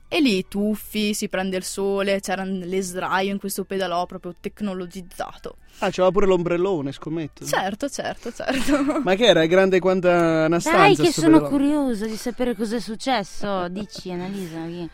E 0.08 0.20
lì 0.20 0.46
tuffi, 0.46 1.14
si 1.14 1.28
prende 1.28 1.56
il 1.56 1.64
sole, 1.64 2.20
c'era 2.20 2.44
le 2.44 2.80
sdraio 2.80 3.32
in 3.32 3.38
questo 3.38 3.64
pedalò 3.64 4.06
proprio 4.06 4.34
tecnologizzato. 4.38 5.56
Ah, 5.78 5.90
c'aveva 5.90 6.10
pure 6.12 6.26
l'ombrellone, 6.26 6.92
scommetto. 6.92 7.44
Certo, 7.44 7.88
certo, 7.88 8.32
certo. 8.32 9.00
Ma 9.02 9.14
che 9.14 9.26
era? 9.26 9.42
È 9.42 9.48
grande 9.48 9.80
quanto 9.80 10.08
una 10.08 10.60
stanza? 10.60 10.78
Dai, 10.78 10.96
che 10.96 11.12
sono 11.12 11.38
pedalò? 11.38 11.48
curiosa 11.48 12.06
di 12.06 12.16
sapere 12.16 12.54
cosa 12.54 12.76
è 12.76 12.80
successo. 12.80 13.68
Dici, 13.68 14.10
Annalisa. 14.12 14.64
che- 14.66 14.88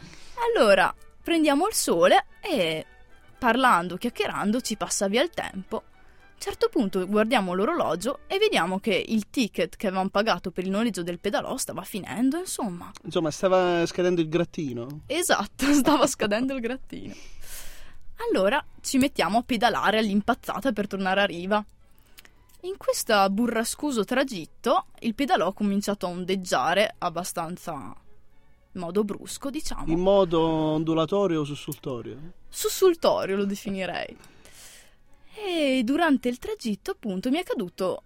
Allora, 0.56 0.92
prendiamo 1.22 1.66
il 1.68 1.74
sole 1.74 2.24
e 2.40 2.86
parlando, 3.38 3.96
chiacchierando 3.96 4.60
ci 4.60 4.76
passa 4.76 5.08
via 5.08 5.22
il 5.22 5.30
tempo. 5.30 5.82
A 6.42 6.44
un 6.44 6.50
certo 6.58 6.76
punto 6.76 7.06
guardiamo 7.06 7.54
l'orologio 7.54 8.18
e 8.26 8.36
vediamo 8.36 8.80
che 8.80 9.04
il 9.06 9.30
ticket 9.30 9.76
che 9.76 9.86
avevamo 9.86 10.08
pagato 10.08 10.50
per 10.50 10.64
il 10.64 10.70
noleggio 10.70 11.04
del 11.04 11.20
pedalò 11.20 11.56
stava 11.56 11.82
finendo, 11.82 12.36
insomma. 12.36 12.90
Insomma, 13.04 13.30
stava 13.30 13.86
scadendo 13.86 14.20
il 14.20 14.28
grattino. 14.28 15.02
Esatto, 15.06 15.70
stava 15.72 16.04
scadendo 16.08 16.54
il 16.54 16.60
grattino. 16.60 17.14
Allora 18.28 18.60
ci 18.80 18.98
mettiamo 18.98 19.38
a 19.38 19.42
pedalare 19.46 19.98
all'impazzata 19.98 20.72
per 20.72 20.88
tornare 20.88 21.20
a 21.20 21.26
riva. 21.26 21.64
In 22.62 22.76
questo 22.76 23.30
burrascoso 23.30 24.02
tragitto 24.04 24.86
il 25.02 25.14
pedalò 25.14 25.46
ha 25.46 25.54
cominciato 25.54 26.06
a 26.06 26.08
ondeggiare 26.08 26.96
abbastanza 26.98 27.94
in 28.72 28.80
modo 28.80 29.04
brusco, 29.04 29.48
diciamo. 29.48 29.84
In 29.86 30.00
modo 30.00 30.40
ondulatorio 30.40 31.42
o 31.42 31.44
sussultorio? 31.44 32.18
Sussultorio 32.48 33.36
lo 33.36 33.44
definirei. 33.44 34.40
E 35.34 35.82
durante 35.84 36.28
il 36.28 36.38
tragitto, 36.38 36.92
appunto, 36.92 37.30
mi 37.30 37.38
è 37.38 37.42
caduto 37.44 38.02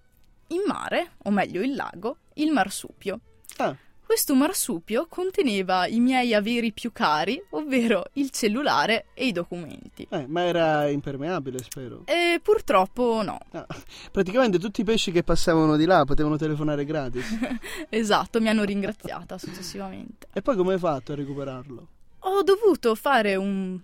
in 0.49 0.62
mare, 0.66 1.12
o 1.25 1.30
meglio 1.30 1.61
in 1.62 1.75
lago, 1.75 2.18
il 2.35 2.52
marsupio. 2.52 3.21
Ah, 3.59 3.75
Questo 4.04 4.35
marsupio 4.37 5.06
conteneva 5.09 5.87
i 5.88 5.99
miei 5.99 6.33
averi 6.33 6.71
più 6.73 6.92
cari, 6.92 7.42
ovvero 7.50 8.04
il 8.14 8.30
cellulare 8.30 9.06
e 9.14 9.26
i 9.26 9.33
documenti. 9.33 10.06
eh, 10.09 10.26
ma 10.28 10.42
era 10.45 10.88
impermeabile, 10.88 11.59
spero. 11.64 12.02
E 12.04 12.38
purtroppo 12.40 13.23
no. 13.25 13.38
Ah, 13.50 13.66
praticamente 14.12 14.61
tutti 14.61 14.83
i 14.83 14.85
pesci 14.85 15.11
che 15.11 15.25
passavano 15.25 15.76
di 15.76 15.85
là 15.87 16.04
potevano 16.04 16.37
telefonare 16.37 16.85
gratis. 16.85 17.26
Esatto, 17.88 18.40
mi 18.40 18.49
hanno 18.49 18.62
ringraziata 18.62 19.37
successivamente. 19.38 20.28
e 20.33 20.40
poi 20.42 20.54
come 20.56 20.75
hai 20.75 20.78
fatto 20.78 21.11
a 21.12 21.16
recuperarlo? 21.16 21.88
Ho 22.21 22.42
dovuto 22.42 22.95
fare 22.95 23.35
un 23.35 23.78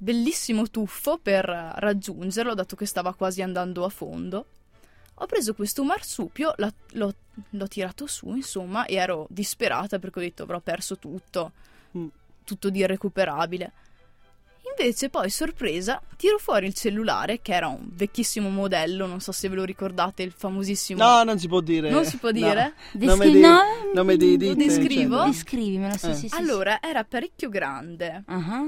bellissimo 0.00 0.68
tuffo 0.70 1.18
per 1.20 1.44
raggiungerlo, 1.44 2.54
dato 2.54 2.76
che 2.76 2.86
stava 2.86 3.12
quasi 3.14 3.42
andando 3.42 3.84
a 3.84 3.88
fondo. 3.88 4.46
Ho 5.20 5.26
preso 5.26 5.52
questo 5.54 5.82
marsupio, 5.82 6.54
la- 6.58 6.72
l'ho, 6.92 7.12
l'ho 7.50 7.66
tirato 7.68 8.06
su, 8.06 8.34
insomma, 8.34 8.86
e 8.86 8.94
ero 8.94 9.26
disperata 9.28 9.98
perché 9.98 10.20
ho 10.20 10.22
detto 10.22 10.42
avrò 10.44 10.60
perso 10.60 10.96
tutto, 10.98 11.52
Mm. 11.96 12.06
tutto 12.44 12.70
di 12.70 12.78
irrecuperabile. 12.78 13.72
Invece 14.78 15.08
poi, 15.08 15.28
sorpresa, 15.30 16.00
tiro 16.16 16.38
fuori 16.38 16.66
il 16.66 16.74
cellulare, 16.74 17.40
che 17.40 17.52
era 17.52 17.66
un 17.66 17.88
vecchissimo 17.90 18.48
modello, 18.48 19.06
non 19.06 19.18
so 19.20 19.32
se 19.32 19.48
ve 19.48 19.56
lo 19.56 19.64
ricordate, 19.64 20.22
il 20.22 20.30
famosissimo... 20.30 21.02
No, 21.02 21.24
non 21.24 21.36
si 21.38 21.48
può 21.48 21.60
dire. 21.60 21.90
Non 21.90 22.04
si 22.04 22.16
può 22.18 22.28
No. 22.28 22.34
dire? 22.34 22.74
Nome 22.94 23.24
Descri- 23.24 23.32
di- 23.32 23.40
no, 23.40 23.58
nome 23.94 24.16
di 24.16 24.30
lo 24.32 24.36
ditte, 24.36 24.54
descrivo? 24.64 25.24
Descrivimelo, 25.24 25.96
sì, 25.96 26.10
Eh. 26.10 26.14
sì, 26.14 26.20
sì. 26.20 26.28
sì. 26.28 26.34
Allora, 26.36 26.80
era 26.80 27.02
parecchio 27.02 27.48
grande. 27.48 28.22
Ah, 28.26 28.66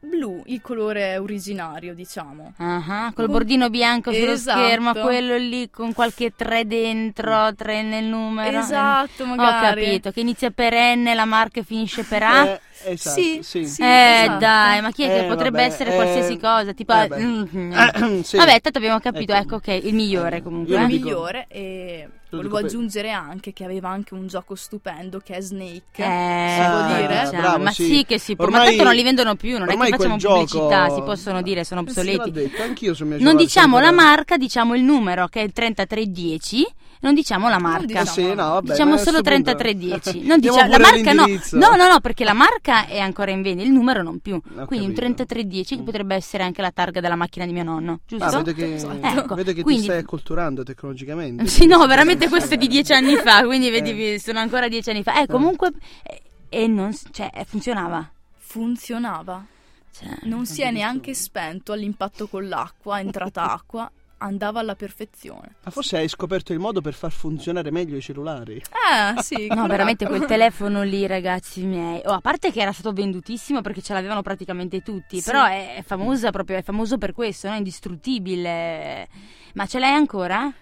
Blu, 0.00 0.42
il 0.46 0.60
colore 0.60 1.16
originario, 1.18 1.92
diciamo. 1.92 2.54
ah, 2.58 3.10
col 3.14 3.24
Con- 3.24 3.34
bordino 3.34 3.68
bianco 3.68 4.12
sullo 4.12 4.30
Esatto. 4.30 4.64
schermo, 4.64 4.92
quello 4.94 5.36
lì 5.36 5.68
con 5.70 5.92
qualche 5.92 6.32
3 6.36 6.66
dentro, 6.68 7.52
3 7.52 7.82
nel 7.82 8.04
numero. 8.04 8.58
Esatto, 8.60 9.24
Ho 9.24 9.26
magari. 9.26 9.84
capito, 9.84 10.12
che 10.12 10.20
inizia 10.20 10.50
per 10.52 10.72
N, 10.72 11.10
la 11.14 11.24
marca 11.24 11.62
finisce 11.64 12.04
per 12.04 12.22
A. 12.22 12.46
Eh, 12.46 12.60
esatto, 12.84 13.20
Sì, 13.20 13.40
sì. 13.42 13.66
sì. 13.66 13.82
eh, 13.82 14.20
esatto. 14.22 14.38
dai, 14.38 14.80
ma 14.82 14.90
chi 14.90 15.02
è 15.02 15.06
che 15.08 15.24
Eh, 15.24 15.28
potrebbe 15.28 15.58
vabbè, 15.58 15.72
essere 15.72 15.92
eh, 15.92 15.94
qualsiasi 15.94 16.38
cosa? 16.38 16.72
Tipo, 16.72 17.00
eh, 17.00 17.06
beh. 17.08 17.18
mm, 17.20 17.72
Eh, 17.72 18.22
sì. 18.24 18.36
vabbè, 18.36 18.60
tanto 18.60 18.78
abbiamo 18.78 18.98
capito, 19.00 19.32
Ecco. 19.32 19.56
ecco, 19.56 19.72
ok, 19.72 19.84
il 19.84 19.94
migliore 19.94 20.36
Eh, 20.38 20.42
comunque. 20.42 20.74
il 20.76 20.82
eh. 20.82 20.86
migliore 20.86 21.46
e 21.48 22.08
lo 22.30 22.36
volevo 22.38 22.58
aggiungere 22.58 23.10
anche 23.10 23.54
che 23.54 23.64
aveva 23.64 23.88
anche 23.88 24.12
un 24.12 24.26
gioco 24.26 24.54
stupendo 24.54 25.18
che 25.24 25.34
è 25.36 25.40
Snake. 25.40 25.80
Eh, 26.02 26.58
si 26.60 26.68
può 26.68 26.78
Ah, 26.78 26.96
dire? 27.00 27.20
diciamo, 27.24 27.40
bravo, 27.40 27.62
ma 27.64 27.70
sì. 27.70 27.84
sì 27.86 28.04
che 28.06 28.18
si 28.18 28.36
può, 28.36 28.44
ma 28.46 28.50
Ormai- 28.58 28.68
tanto 28.68 28.84
non 28.84 28.94
li 28.94 29.02
vendono 29.02 29.34
più, 29.34 29.56
non 29.58 29.68
è 29.68 29.72
ormai 29.72 29.90
che 29.90 29.96
facciamo 29.96 30.16
quel 30.18 30.20
gioco- 30.46 30.66
pubblicità, 30.66 30.88
si 30.94 31.02
possono 31.02 31.40
dire, 31.42 31.64
sono 31.64 31.80
sì, 31.82 31.88
obsoleti. 31.88 32.16
l'ho 32.18 32.30
detto, 32.30 33.14
Non 33.24 33.36
diciamo 33.36 33.78
la 33.80 33.92
marca, 33.92 34.36
diciamo 34.36 34.74
il 34.74 34.82
numero 34.82 35.26
che 35.28 35.40
è 35.40 35.44
il 35.44 35.52
3310, 35.52 36.66
non 37.00 37.14
diciamo 37.14 37.48
la 37.48 37.58
marca. 37.58 37.86
diciamo. 37.86 38.04
Eh 38.06 38.10
sì, 38.12 38.22
no, 38.34 38.34
vabbè, 38.34 38.70
Diciamo 38.70 38.96
solo 38.96 39.18
sto 39.18 39.30
punto- 39.30 39.54
3310. 39.54 40.26
Non 40.26 40.40
diciamo, 40.40 40.68
la 40.70 40.78
marca 40.78 41.12
no. 41.12 41.24
No, 41.26 41.76
no, 41.76 41.88
no, 41.88 42.00
perché 42.00 42.24
la 42.24 42.32
marca 42.32 42.86
è 42.86 42.98
ancora 42.98 43.30
in 43.30 43.42
vendita, 43.42 43.66
il 43.68 43.72
numero 43.72 44.02
non 44.02 44.18
più. 44.18 44.34
Ho 44.34 44.40
Quindi 44.66 44.86
un 44.86 44.92
capito. 44.94 45.24
3310 45.24 45.76
che 45.76 45.82
Mm. 45.82 45.84
potrebbe 45.84 46.14
essere 46.14 46.42
anche 46.42 46.60
la 46.62 46.70
targa 46.70 47.00
della 47.00 47.16
macchina 47.16 47.46
di 47.46 47.52
mio 47.52 47.62
nonno, 47.64 48.00
giusto? 48.06 48.24
Ah, 48.24 48.42
vedo 48.42 48.52
che, 48.52 48.74
Ecco, 48.76 49.34
vedo 49.34 49.52
che 49.52 49.62
quindi- 49.62 49.82
ti 49.82 49.88
stai 49.88 49.98
acculturando 50.00 50.62
tecnologicamente. 50.62 51.46
Sì, 51.46 51.66
no, 51.66 51.86
veramente 51.86 52.28
questo 52.28 52.54
è 52.54 52.56
di 52.56 52.66
dieci 52.68 52.92
anni 52.92 53.16
fa, 53.16 53.44
quindi 53.44 53.70
vedi, 53.70 54.14
Eh. 54.14 54.20
sono 54.20 54.38
ancora 54.38 54.68
dieci 54.68 54.90
anni 54.90 55.02
fa. 55.02 55.20
Eh, 55.20 55.26
comunque, 55.26 55.70
eh, 56.02 56.22
e 56.48 56.66
non, 56.66 56.96
cioè, 57.12 57.30
eh, 57.34 57.44
funzionava. 57.44 58.10
Funzionava. 58.36 59.44
Cioè, 59.96 60.08
Non 60.22 60.46
si 60.46 60.62
è 60.62 60.70
neanche 60.70 61.12
spento 61.14 61.72
all'impatto 61.72 62.28
con 62.28 62.48
l'acqua, 62.48 62.98
è 62.98 63.02
entrata 63.02 63.42
acqua, 63.52 63.90
andava 64.18 64.60
alla 64.60 64.74
perfezione. 64.74 65.56
Ma 65.64 65.70
forse 65.70 65.96
hai 65.96 66.08
scoperto 66.08 66.52
il 66.52 66.58
modo 66.58 66.80
per 66.80 66.94
far 66.94 67.10
funzionare 67.12 67.70
meglio 67.70 67.96
i 67.96 68.00
cellulari. 68.00 68.56
Eh, 68.56 69.22
sì. 69.22 69.46
No, 69.48 69.66
veramente 69.66 70.06
quel 70.06 70.24
telefono 70.26 70.82
lì, 70.82 71.06
ragazzi 71.06 71.62
miei. 71.64 72.00
Oh, 72.04 72.12
a 72.12 72.20
parte 72.20 72.50
che 72.52 72.60
era 72.60 72.72
stato 72.72 72.92
vendutissimo 72.92 73.60
perché 73.60 73.82
ce 73.82 73.92
l'avevano 73.94 74.22
praticamente 74.22 74.82
tutti, 74.82 75.20
Sì. 75.20 75.30
però 75.30 75.44
è, 75.44 75.76
è 75.76 75.82
famosa 75.82 76.30
proprio, 76.30 76.56
è 76.58 76.62
famoso 76.62 76.98
per 76.98 77.12
questo, 77.12 77.48
no? 77.48 77.54
Indistruttibile. 77.56 79.08
Ma 79.54 79.66
ce 79.66 79.78
l'hai 79.78 79.94
ancora? 79.94 80.52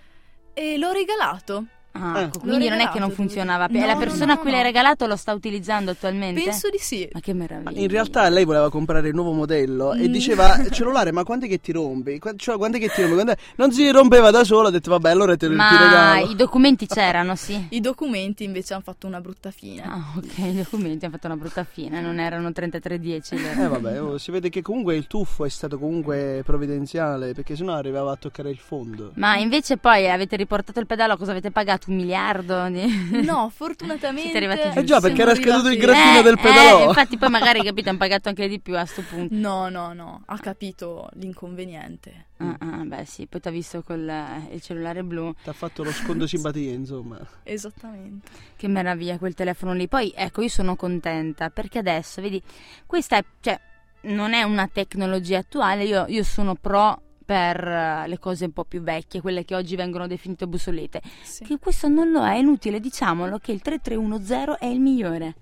E 0.53 0.79
l'ho 0.79 0.93
regalato. 0.93 1.67
Eh. 1.97 2.19
Ah, 2.19 2.21
ecco, 2.23 2.39
L'ho 2.43 2.47
quindi 2.49 2.69
non 2.69 2.81
è 2.81 2.89
che 2.91 2.99
non 2.99 3.11
funzionava 3.11 3.69
più. 3.69 3.81
E 3.83 3.87
la 3.87 3.97
persona 3.97 4.27
No, 4.27 4.33
a 4.33 4.35
no, 4.37 4.41
cui 4.41 4.51
no, 4.51 4.57
l'hai 4.57 4.65
regalato 4.65 5.07
lo 5.07 5.17
sta 5.17 5.33
utilizzando 5.33 5.91
attualmente? 5.93 6.43
Penso 6.43 6.69
di 6.71 6.79
sì. 6.79 7.09
Ma 7.13 7.21
che 7.21 7.33
meraviglia. 7.33 7.81
in 7.81 7.89
realtà 7.89 8.29
lei 8.29 8.45
voleva 8.45 8.71
comprare 8.71 9.09
il 9.09 9.15
nuovo 9.15 9.33
modello 9.33 9.93
e 9.95 10.09
Mm. 10.09 10.13
diceva 10.13 10.69
cellulare 10.71 11.13
ma 11.13 11.25
quando 11.25 11.47
è 11.47 11.49
che 11.49 11.61
ti 11.61 11.73
rompi? 11.73 12.21
Cioè 12.37 12.57
quando 12.57 12.77
è 12.77 12.81
che 12.81 12.89
ti 12.89 13.01
rompi? 13.01 13.15
Quando 13.15 13.33
è-" 13.33 13.37
Non 13.57 13.73
si 13.73 13.91
rompeva 13.91 14.31
da 14.31 14.45
solo, 14.45 14.69
ha 14.69 14.71
detto 14.71 14.91
vabbè 14.91 15.11
allora 15.11 15.37
te 15.37 15.47
lo 15.47 15.53
ti 15.53 15.57
Ma 15.59 15.79
regalo. 15.79 16.31
i 16.31 16.35
documenti 16.37 16.87
c'erano, 16.87 17.35
sì. 17.37 17.67
I 17.71 17.81
documenti 17.81 18.45
invece 18.45 18.75
hanno 18.75 18.83
fatto 18.83 19.07
una 19.07 19.21
brutta 19.21 19.51
fine. 19.51 19.83
Ah, 19.83 20.03
ok, 20.17 20.39
i 20.39 20.55
documenti 20.57 21.05
hanno 21.05 21.15
fatto 21.15 21.27
una 21.27 21.37
brutta 21.37 21.65
fine, 21.65 22.01
non 22.01 22.19
erano 22.19 22.53
3310. 22.53 23.37
le- 23.37 23.53
Eh 23.65 23.69
vabbè, 23.69 24.03
oh, 24.03 24.19
si 24.19 24.31
vede 24.31 24.49
che 24.51 24.63
comunque 24.63 24.95
il 24.97 25.07
tuffo 25.07 25.45
è 25.45 25.49
stato 25.49 25.79
comunque 25.79 26.43
provvidenziale 26.45 27.33
perché 27.33 27.57
sennò 27.57 27.75
arrivava 27.75 28.13
a 28.13 28.17
toccare 28.17 28.51
il 28.51 28.59
fondo. 28.59 29.13
Ma 29.15 29.37
invece 29.37 29.77
poi 29.77 30.11
avete 30.11 30.37
riportato 30.37 30.81
il 30.81 30.87
pedalo, 30.87 31.17
cosa 31.17 31.31
avete 31.31 31.51
pagato? 31.51 31.86
Un 31.87 31.95
miliardo? 31.95 32.69
Di... 32.69 33.23
No, 33.25 33.49
fortunatamente. 33.55 34.31
Siete 34.31 34.37
arrivati 34.39 34.63
giusti. 34.63 34.79
Eh 34.79 34.85
già, 34.85 35.01
perché 35.01 35.23
era 35.23 35.35
scaduto 35.35 35.69
il 35.69 35.79
grattino 35.79 36.19
Eh, 36.19 36.23
del 36.23 36.39
pedalò. 36.39 36.81
eh, 36.81 36.85
infatti 36.85 37.17
poi 37.17 37.29
magari 37.31 37.63
capito 37.65 37.89
hanno 37.89 37.99
pagato 37.99 38.29
anche 38.29 38.49
di 38.49 38.59
più 38.61 38.77
a 38.77 38.85
sto 38.85 39.03
punto. 39.03 39.35
No, 39.35 39.69
no, 39.69 39.93
no, 39.93 40.23
ha 40.27 40.39
capito 40.39 41.09
l'inconveniente. 41.15 42.27
Ah, 42.39 42.57
ah, 42.59 42.85
beh 42.85 43.05
sì, 43.07 43.27
poi 43.27 43.41
ti 43.41 43.49
ha 43.49 43.51
visto 43.51 43.83
col 43.83 44.07
eh, 44.09 44.49
il 44.55 44.61
cellulare 44.61 45.03
blu. 45.03 45.33
Ti 45.43 45.49
ha 45.49 45.53
fatto 45.55 45.83
lo 45.85 45.93
sconto 45.93 46.27
simpatia, 46.27 46.73
insomma. 46.73 47.19
Esattamente. 47.45 48.29
Che 48.57 48.69
meraviglia 48.69 49.17
quel 49.19 49.35
telefono 49.35 49.73
lì. 49.73 49.89
Poi 49.89 50.13
ecco, 50.15 50.43
io 50.43 50.49
sono 50.49 50.77
contenta 50.77 51.51
perché 51.51 51.79
adesso, 51.79 52.21
vedi, 52.21 52.43
questa 52.85 53.17
è, 53.17 53.25
cioè, 53.41 53.59
non 54.03 54.35
è 54.35 54.43
una 54.43 54.69
tecnologia 54.71 55.39
attuale, 55.39 55.85
io, 55.85 56.05
io 56.09 56.23
sono 56.25 56.55
pro 56.55 57.01
per 57.27 57.67
eh, 57.67 58.05
le 58.07 58.19
cose 58.19 58.45
un 58.47 58.53
po' 58.53 58.65
più 58.65 58.81
vecchie, 58.81 59.21
quelle 59.21 59.45
che 59.45 59.57
oggi 59.57 59.75
vengono 59.75 60.07
definite 60.07 60.45
obsolete. 60.45 61.03
Sì. 61.23 61.45
Che 61.45 61.59
questo 61.59 61.89
non 61.89 62.11
lo 62.11 62.25
è, 62.25 62.35
è 62.35 62.37
inutile, 62.37 62.79
diciamolo, 62.81 63.39
che 63.39 63.53
il 63.53 63.61
3310 63.61 64.57
è 64.61 64.67
il 64.67 64.81
migliore. 64.81 65.35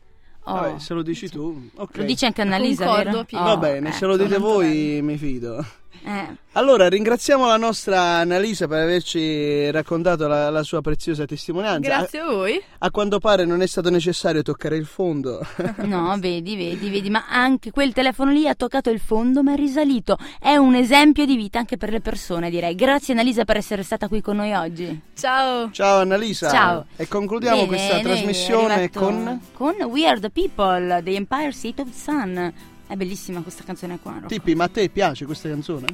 Oh, 0.47 0.55
Vabbè, 0.55 0.79
se 0.79 0.95
lo 0.95 1.03
dici 1.03 1.29
tu, 1.29 1.71
ok. 1.75 1.97
Lo 1.99 2.03
dice 2.05 2.27
anche 2.27 2.43
Annalisa, 2.43 2.85
Concordo 2.85 3.11
vero? 3.11 3.21
appieno. 3.21 3.45
Va 3.45 3.57
bene, 3.57 3.93
se 3.93 4.07
lo 4.07 4.15
ecco. 4.15 4.25
dite 4.25 4.39
voi 4.39 5.01
mi 5.03 5.17
fido. 5.17 5.65
Eh, 6.03 6.37
Allora, 6.53 6.89
ringraziamo 6.89 7.47
la 7.47 7.57
nostra 7.57 8.01
Annalisa 8.19 8.67
per 8.67 8.81
averci 8.81 9.71
raccontato 9.71 10.27
la, 10.27 10.51
la 10.51 10.63
sua 10.63 10.81
preziosa 10.81 11.25
testimonianza. 11.25 11.89
Grazie 11.89 12.19
a 12.21 12.27
voi. 12.27 12.57
A, 12.57 12.87
a 12.87 12.91
quanto 12.91 13.19
pare 13.19 13.45
non 13.45 13.63
è 13.63 13.67
stato 13.67 13.91
necessario 13.91 14.43
toccare 14.43 14.77
il 14.77 14.87
fondo. 14.87 15.41
No, 15.85 16.17
vedi, 16.19 16.57
vedi, 16.57 16.89
vedi, 16.91 17.11
ma 17.11 17.27
anche 17.29 17.71
quel 17.71 17.93
telefono 17.93 18.31
lì 18.33 18.49
ha 18.49 18.55
toccato 18.55 18.91
il 18.91 18.99
fondo 19.01 19.43
ma 19.43 19.53
è 19.53 19.57
risalito. 19.57 20.17
È 20.41 20.57
un 20.57 20.75
esempio 20.75 21.25
di 21.27 21.37
vita 21.37 21.59
anche 21.59 21.77
per 21.77 21.91
le 21.91 22.01
persone, 22.01 22.51
direi. 22.51 22.75
Grazie 22.75 23.13
Annalisa 23.13 23.45
per 23.45 23.57
essere 23.57 23.83
stata 23.83 24.09
qui 24.09 24.21
con 24.21 24.37
noi 24.37 24.53
oggi. 24.55 25.01
Ciao. 25.15 25.71
Ciao 25.71 26.01
Annalisa. 26.01 26.51
Ciao. 26.51 26.87
E 26.97 27.07
concludiamo 27.07 27.67
Bene, 27.67 27.69
questa 27.69 28.01
trasmissione 28.01 28.91
con 28.91 29.41
con 29.53 29.75
We 29.83 30.07
Are 30.07 30.21
the 30.21 30.31
People, 30.31 31.01
The 31.03 31.15
Empire 31.15 31.53
State 31.53 31.81
of 31.83 31.89
the 31.89 31.97
Sun. 31.97 32.53
È 32.87 32.95
bellissima 32.95 33.41
questa 33.41 33.65
canzone 33.65 33.99
qua. 34.01 34.13
Rocco. 34.15 34.27
Tippi, 34.27 34.55
ma 34.55 34.65
a 34.65 34.69
te 34.69 34.89
piace 34.89 35.25
questa 35.25 35.49
canzone? 35.49 35.87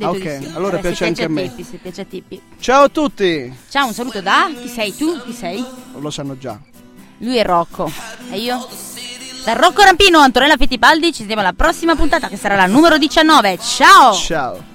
Ah, 0.00 0.08
ok, 0.08 0.38
sì. 0.40 0.50
allora 0.54 0.76
Vabbè, 0.76 0.80
piace 0.80 1.04
anche 1.04 1.24
a 1.24 1.28
me. 1.28 1.42
Tippi, 1.42 1.62
se 1.64 1.76
piace 1.76 2.00
a 2.00 2.04
Tippi. 2.04 2.40
Ciao 2.58 2.84
a 2.84 2.88
tutti! 2.88 3.54
Ciao, 3.68 3.86
un 3.86 3.92
saluto 3.92 4.22
da 4.22 4.50
chi 4.58 4.68
sei 4.68 4.94
tu? 4.96 5.20
Chi 5.22 5.32
sei? 5.32 5.62
Lo 5.98 6.10
sanno 6.10 6.38
già. 6.38 6.58
Lui 7.18 7.36
è 7.36 7.44
Rocco. 7.44 7.90
E 8.30 8.38
io? 8.38 8.66
Da 9.44 9.52
Rocco 9.52 9.82
Rampino, 9.82 10.20
Antonella 10.20 10.56
Fittipaldi, 10.56 11.12
ci 11.12 11.20
vediamo 11.20 11.42
alla 11.42 11.52
prossima 11.52 11.94
puntata 11.94 12.28
che 12.28 12.36
sarà 12.36 12.54
la 12.54 12.66
numero 12.66 12.96
19. 12.96 13.58
Ciao! 13.58 14.14
Ciao. 14.14 14.71